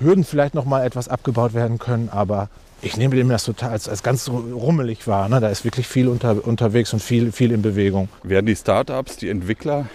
[0.00, 2.48] Hürden vielleicht noch mal etwas abgebaut werden können, aber
[2.82, 5.28] ich nehme dem das total als, als ganz rummelig wahr.
[5.28, 5.40] Ne?
[5.40, 8.08] Da ist wirklich viel unter, unterwegs und viel, viel in Bewegung.
[8.22, 9.86] Werden die Startups, die Entwickler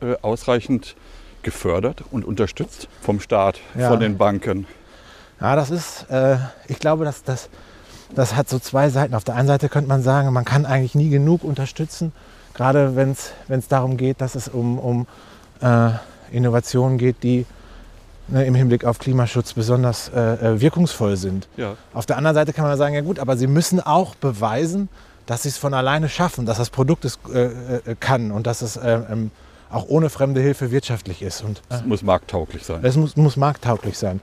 [0.00, 0.96] äh, ausreichend
[1.42, 3.88] gefördert und unterstützt vom Staat, Ja.
[3.88, 4.66] von den Banken?
[5.40, 6.36] Ja, das ist, äh,
[6.68, 7.48] ich glaube, dass das,
[8.14, 9.14] das hat so zwei Seiten.
[9.14, 12.12] Auf der einen Seite könnte man sagen, man kann eigentlich nie genug unterstützen,
[12.54, 15.06] gerade wenn es darum geht, dass es um, um
[15.62, 15.90] äh,
[16.30, 17.46] Innovationen geht, die
[18.28, 20.20] ne, im Hinblick auf Klimaschutz besonders äh,
[20.54, 21.48] äh, wirkungsvoll sind.
[21.56, 21.76] Ja.
[21.94, 24.88] Auf der anderen Seite kann man sagen, ja gut, aber sie müssen auch beweisen,
[25.26, 28.62] dass sie es von alleine schaffen, dass das Produkt es äh, äh, kann und dass
[28.62, 29.30] es äh, ähm,
[29.70, 31.42] auch ohne fremde Hilfe wirtschaftlich ist.
[31.42, 32.80] Und äh, Es muss markttauglich sein.
[32.82, 34.20] es muss, muss markttauglich sein.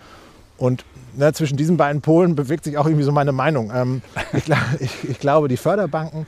[0.57, 0.83] Und
[1.15, 3.71] ne, zwischen diesen beiden Polen bewegt sich auch irgendwie so meine Meinung.
[3.73, 4.01] Ähm,
[4.33, 4.43] ich,
[4.79, 6.25] ich, ich glaube, die Förderbanken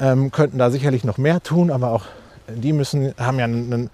[0.00, 2.04] ähm, könnten da sicherlich noch mehr tun, aber auch
[2.48, 3.90] die müssen, haben ja einen, einen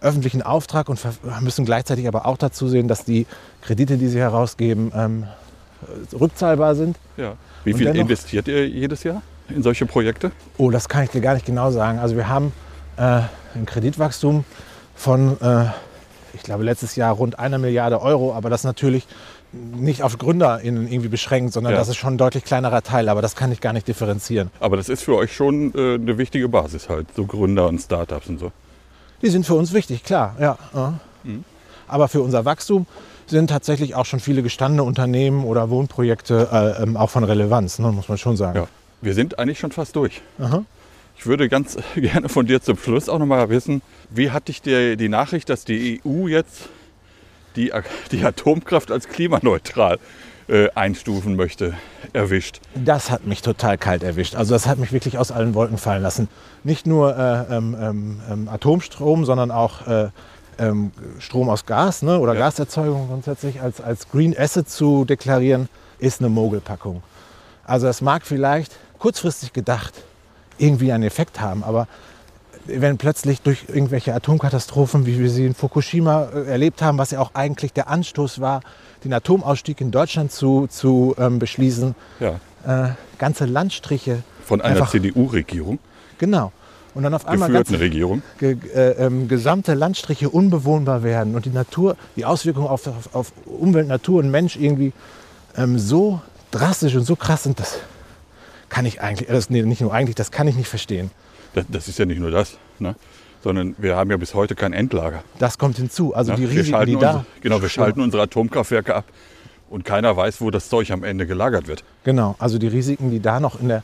[0.00, 0.98] öffentlichen Auftrag und
[1.42, 3.26] müssen gleichzeitig aber auch dazu sehen, dass die
[3.62, 5.24] Kredite, die sie herausgeben, ähm,
[6.18, 6.96] rückzahlbar sind.
[7.16, 7.34] Ja.
[7.64, 10.30] Wie Und viel dennoch- investiert ihr jedes Jahr in solche Projekte?
[10.58, 11.98] Oh, das kann ich dir gar nicht genau sagen.
[11.98, 12.52] Also wir haben
[12.96, 13.20] äh,
[13.54, 14.44] ein Kreditwachstum
[14.94, 15.66] von, äh,
[16.34, 19.06] ich glaube, letztes Jahr rund einer Milliarde Euro, aber das natürlich
[19.52, 21.78] nicht auf GründerInnen irgendwie beschränkt, sondern Ja.
[21.78, 24.50] das ist schon ein deutlich kleinerer Teil, aber das kann ich gar nicht differenzieren.
[24.60, 28.28] Aber das ist für euch schon äh, eine wichtige Basis halt, so Gründer und Startups
[28.28, 28.52] und so.
[29.22, 30.56] Die sind für uns wichtig, klar, ja.
[30.74, 31.00] ja.
[31.88, 32.86] Aber für unser Wachstum
[33.26, 37.90] sind tatsächlich auch schon viele gestandene Unternehmen oder Wohnprojekte äh, ähm, auch von Relevanz, ne,
[37.92, 38.58] muss man schon sagen.
[38.60, 38.68] Ja.
[39.02, 40.22] Wir sind eigentlich schon fast durch.
[40.38, 40.64] Aha.
[41.20, 44.62] Ich würde ganz gerne von dir zum Schluss auch noch mal wissen, wie hat dich
[44.62, 46.70] der, die Nachricht, dass die EU jetzt
[47.56, 47.72] die,
[48.10, 49.98] die Atomkraft als klimaneutral
[50.48, 51.74] äh, einstufen möchte,
[52.14, 52.60] erwischt?
[52.74, 54.34] Das hat mich total kalt erwischt.
[54.34, 56.26] Also das hat mich wirklich aus allen Wolken fallen lassen.
[56.64, 60.08] Nicht nur äh, ähm, ähm, ähm, Atomstrom, sondern auch äh,
[60.58, 62.46] ähm, Strom aus Gas ne, oder Ja.
[62.46, 67.02] Gaserzeugung grundsätzlich als, als Green Asset zu deklarieren, ist eine Mogelpackung.
[67.64, 70.02] Also das mag vielleicht kurzfristig gedacht
[70.60, 71.88] irgendwie einen Effekt haben, aber
[72.66, 77.20] wenn plötzlich durch irgendwelche Atomkatastrophen, wie wir sie in Fukushima äh, erlebt haben, was ja
[77.20, 78.60] auch eigentlich der Anstoß war,
[79.04, 82.40] den Atomausstieg in Deutschland zu, zu ähm, beschließen, Ja.
[82.66, 84.22] äh, ganze Landstriche.
[84.44, 85.78] Von einer CDU-Regierung.
[86.18, 86.52] Genau.
[86.94, 88.22] und dann auf einmal ganz geführten Regierung.
[88.38, 93.32] ge, äh, ähm, gesamte Landstriche unbewohnbar werden und die Natur, die Auswirkungen auf, auf, auf
[93.46, 94.92] Umwelt, Natur und Mensch irgendwie
[95.56, 96.20] ähm, so
[96.50, 97.78] drastisch und so krass sind, das
[98.70, 101.10] kann ich eigentlich, das, nee, nicht nur eigentlich, das kann ich nicht verstehen.
[101.52, 102.94] Das, das ist ja nicht nur das, ne?
[103.42, 105.22] sondern wir haben ja bis heute kein Endlager.
[105.38, 106.14] Das kommt hinzu.
[106.14, 106.36] Also ne?
[106.36, 107.10] die wir Risiken, schalten die da.
[107.10, 109.04] unsere, genau, wir schalten unsere Atomkraftwerke ab
[109.68, 111.84] und keiner weiß, wo das Zeug am Ende gelagert wird.
[112.04, 113.82] Genau, also die Risiken, die da noch in, der,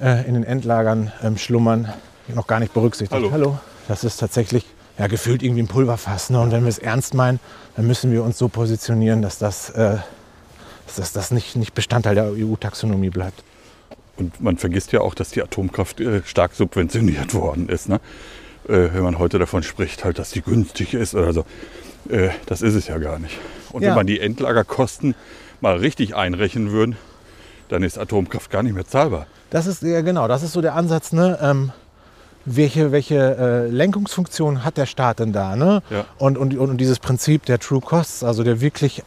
[0.00, 1.92] äh, in den Endlagern ähm, schlummern,
[2.28, 3.30] noch gar nicht berücksichtigt.
[3.30, 3.58] Hallo.
[3.88, 4.66] Das ist tatsächlich
[4.98, 6.30] ja, gefühlt irgendwie ein Pulverfass.
[6.30, 6.40] Ne?
[6.40, 7.40] Und wenn wir es ernst meinen,
[7.76, 9.96] dann müssen wir uns so positionieren, dass das, äh,
[10.86, 13.42] dass das, das nicht, nicht Bestandteil der EU-Taxonomie bleibt.
[14.18, 17.88] Und man vergisst ja auch, dass die Atomkraft äh, stark subventioniert worden ist.
[17.88, 18.00] Ne?
[18.68, 21.44] Äh, wenn man heute davon spricht, halt, dass die günstig ist oder so.
[22.10, 23.38] Äh, das ist es ja gar nicht.
[23.72, 23.90] Und Ja.
[23.90, 25.14] wenn man die Endlagerkosten
[25.60, 26.96] mal richtig einrechnen würde,
[27.68, 29.26] dann ist Atomkraft gar nicht mehr zahlbar.
[29.50, 31.38] Das ist ja genau, das ist so der Ansatz, ne?
[31.40, 31.72] Ähm,
[32.44, 35.54] welche welche äh, Lenkungsfunktion hat der Staat denn da?
[35.54, 35.82] Ne?
[35.90, 36.06] Ja.
[36.16, 39.02] Und, und, und dieses Prinzip der True Costs, also der wirklich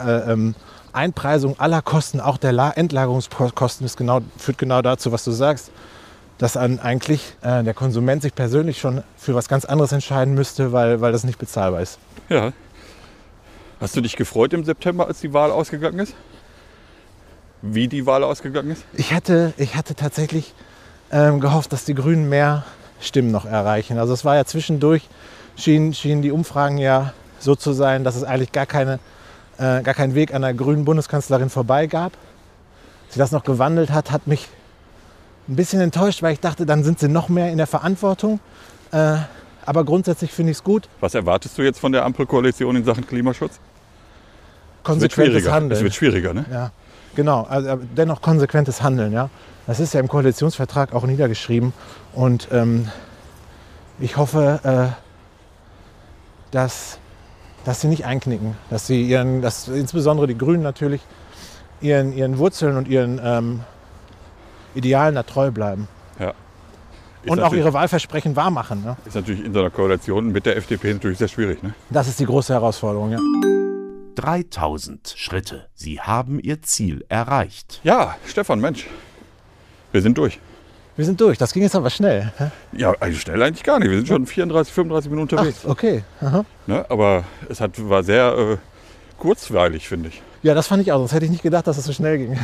[0.00, 0.54] äh, ähm,
[0.92, 5.70] Einpreisung aller Kosten, auch der La Endlagerungskosten, ist genau, führt genau dazu, was du sagst,
[6.38, 10.72] dass an eigentlich äh, der Konsument sich persönlich schon für was ganz anderes entscheiden müsste,
[10.72, 11.98] weil, weil das nicht bezahlbar ist.
[12.28, 12.52] Ja.
[13.80, 16.14] Hast du dich gefreut im September, als die Wahl ausgegangen ist?
[17.62, 18.84] Wie die Wahl ausgegangen ist?
[18.94, 20.54] Ich hatte, ich hatte tatsächlich
[21.10, 22.64] ähm, gehofft, dass die Grünen mehr
[23.00, 23.98] Stimmen noch erreichen.
[23.98, 25.08] Also es war ja zwischendurch,
[25.56, 28.98] schienen, schienen die Umfragen ja so zu sein, dass es eigentlich gar, keine,
[29.58, 32.12] äh, gar keinen Weg an der grünen Bundeskanzlerin vorbei gab.
[33.06, 34.48] Dass sie das noch gewandelt hat, hat mich
[35.48, 38.40] ein bisschen enttäuscht, weil ich dachte, dann sind sie noch mehr in der Verantwortung.
[38.92, 39.16] Äh,
[39.64, 40.88] aber grundsätzlich finde ich es gut.
[41.00, 43.58] Was erwartest du jetzt von der Ampelkoalition in Sachen Klimaschutz?
[44.82, 45.50] Konsequentes.
[45.50, 45.76] Handeln.
[45.76, 46.46] Es wird schwieriger, ne?
[46.50, 46.70] Ja,
[47.14, 47.46] genau.
[47.48, 49.12] Also, aber dennoch konsequentes Handeln.
[49.12, 49.28] Ja.
[49.66, 51.74] Das ist ja im Koalitionsvertrag auch niedergeschrieben.
[52.14, 52.88] Und ähm,
[54.00, 54.94] ich hoffe, äh,
[56.50, 56.98] dass,
[57.64, 58.56] dass sie nicht einknicken.
[58.70, 61.00] Dass sie ihren, dass insbesondere die Grünen natürlich
[61.80, 63.60] ihren, ihren Wurzeln und ihren ähm,
[64.74, 65.88] Idealen da treu bleiben.
[66.18, 66.34] Ja.
[67.22, 68.82] Ist und auch ihre Wahlversprechen wahrmachen.
[68.84, 68.96] Ne?
[69.04, 71.74] Ist natürlich in so einer Koalition mit der FDP natürlich sehr schwierig, ne?
[71.90, 73.10] Das ist die große Herausforderung.
[73.10, 73.18] Ja.
[74.14, 75.66] 3000 Schritte.
[75.74, 77.80] Sie haben Ihr Ziel erreicht.
[77.84, 78.86] Ja, Stefan, Mensch.
[79.92, 80.40] Wir sind durch.
[80.98, 81.38] Wir sind durch.
[81.38, 82.32] Das ging jetzt aber schnell.
[82.38, 82.50] hä?
[82.72, 83.88] Ja, also schnell eigentlich gar nicht.
[83.88, 85.64] Wir sind schon 34, 35 Minuten Ach, unterwegs.
[85.64, 86.02] okay.
[86.20, 86.44] Aha.
[86.66, 86.84] Ne?
[86.88, 88.56] Aber es hat, war sehr äh,
[89.16, 90.20] kurzweilig, finde ich.
[90.42, 90.98] Ja, das fand ich auch.
[90.98, 92.38] Sonst hätte ich nicht gedacht, dass es so schnell ging.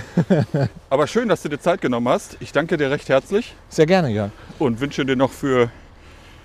[0.89, 2.37] Aber schön, dass du dir Zeit genommen hast.
[2.39, 4.31] Ich danke dir recht herzlich Sehr gerne, Jörn.
[4.61, 5.69] und wünsche dir noch für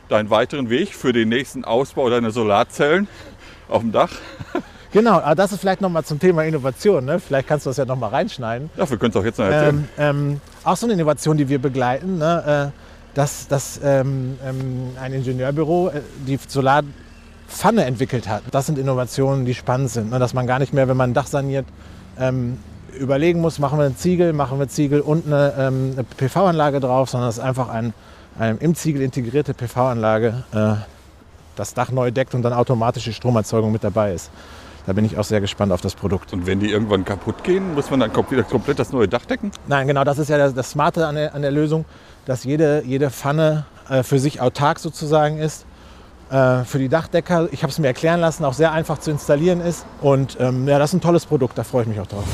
[0.07, 3.07] deinen weiteren Weg, für den nächsten Ausbau deiner Solarzellen
[3.67, 4.13] auf dem Dach.
[4.91, 7.05] Genau, aber das ist vielleicht nochmal zum Thema Innovation.
[7.05, 7.19] Ne?
[7.19, 8.71] Vielleicht kannst du das ja nochmal reinschneiden.
[8.75, 9.87] Ja, wir können es auch jetzt noch erzählen.
[9.97, 12.71] Ähm, ähm, auch so eine Innovation, die wir begleiten, ne?
[12.73, 18.43] äh, dass, dass ähm, ähm, ein Ingenieurbüro äh, die Solarpfanne entwickelt hat.
[18.51, 20.11] Das sind Innovationen, die spannend sind.
[20.11, 20.19] Ne?
[20.19, 21.65] Dass man gar nicht mehr, wenn man ein Dach saniert,
[22.19, 22.59] ähm,
[22.97, 27.09] überlegen muss, machen wir einen Ziegel, machen wir Ziegel und eine, ähm, eine PV-Anlage drauf,
[27.09, 27.93] sondern es ist einfach ein,
[28.37, 30.73] eine im Ziegel integrierte PV-Anlage, äh,
[31.55, 34.31] das Dach neu deckt und dann automatische Stromerzeugung mit dabei ist.
[34.85, 36.33] Da bin ich auch sehr gespannt auf das Produkt.
[36.33, 39.51] Und wenn die irgendwann kaputt gehen, muss man dann wieder komplett das neue Dach decken?
[39.67, 41.85] Nein, genau, das ist ja das, das Smarte an der, an der Lösung,
[42.25, 45.65] dass jede, jede Pfanne äh, für sich autark sozusagen ist.
[46.31, 49.61] Äh, für die Dachdecker, ich habe es mir erklären lassen, auch sehr einfach zu installieren
[49.61, 49.85] ist.
[50.01, 52.25] Und ähm, ja, das ist ein tolles Produkt, da freue ich mich auch drauf.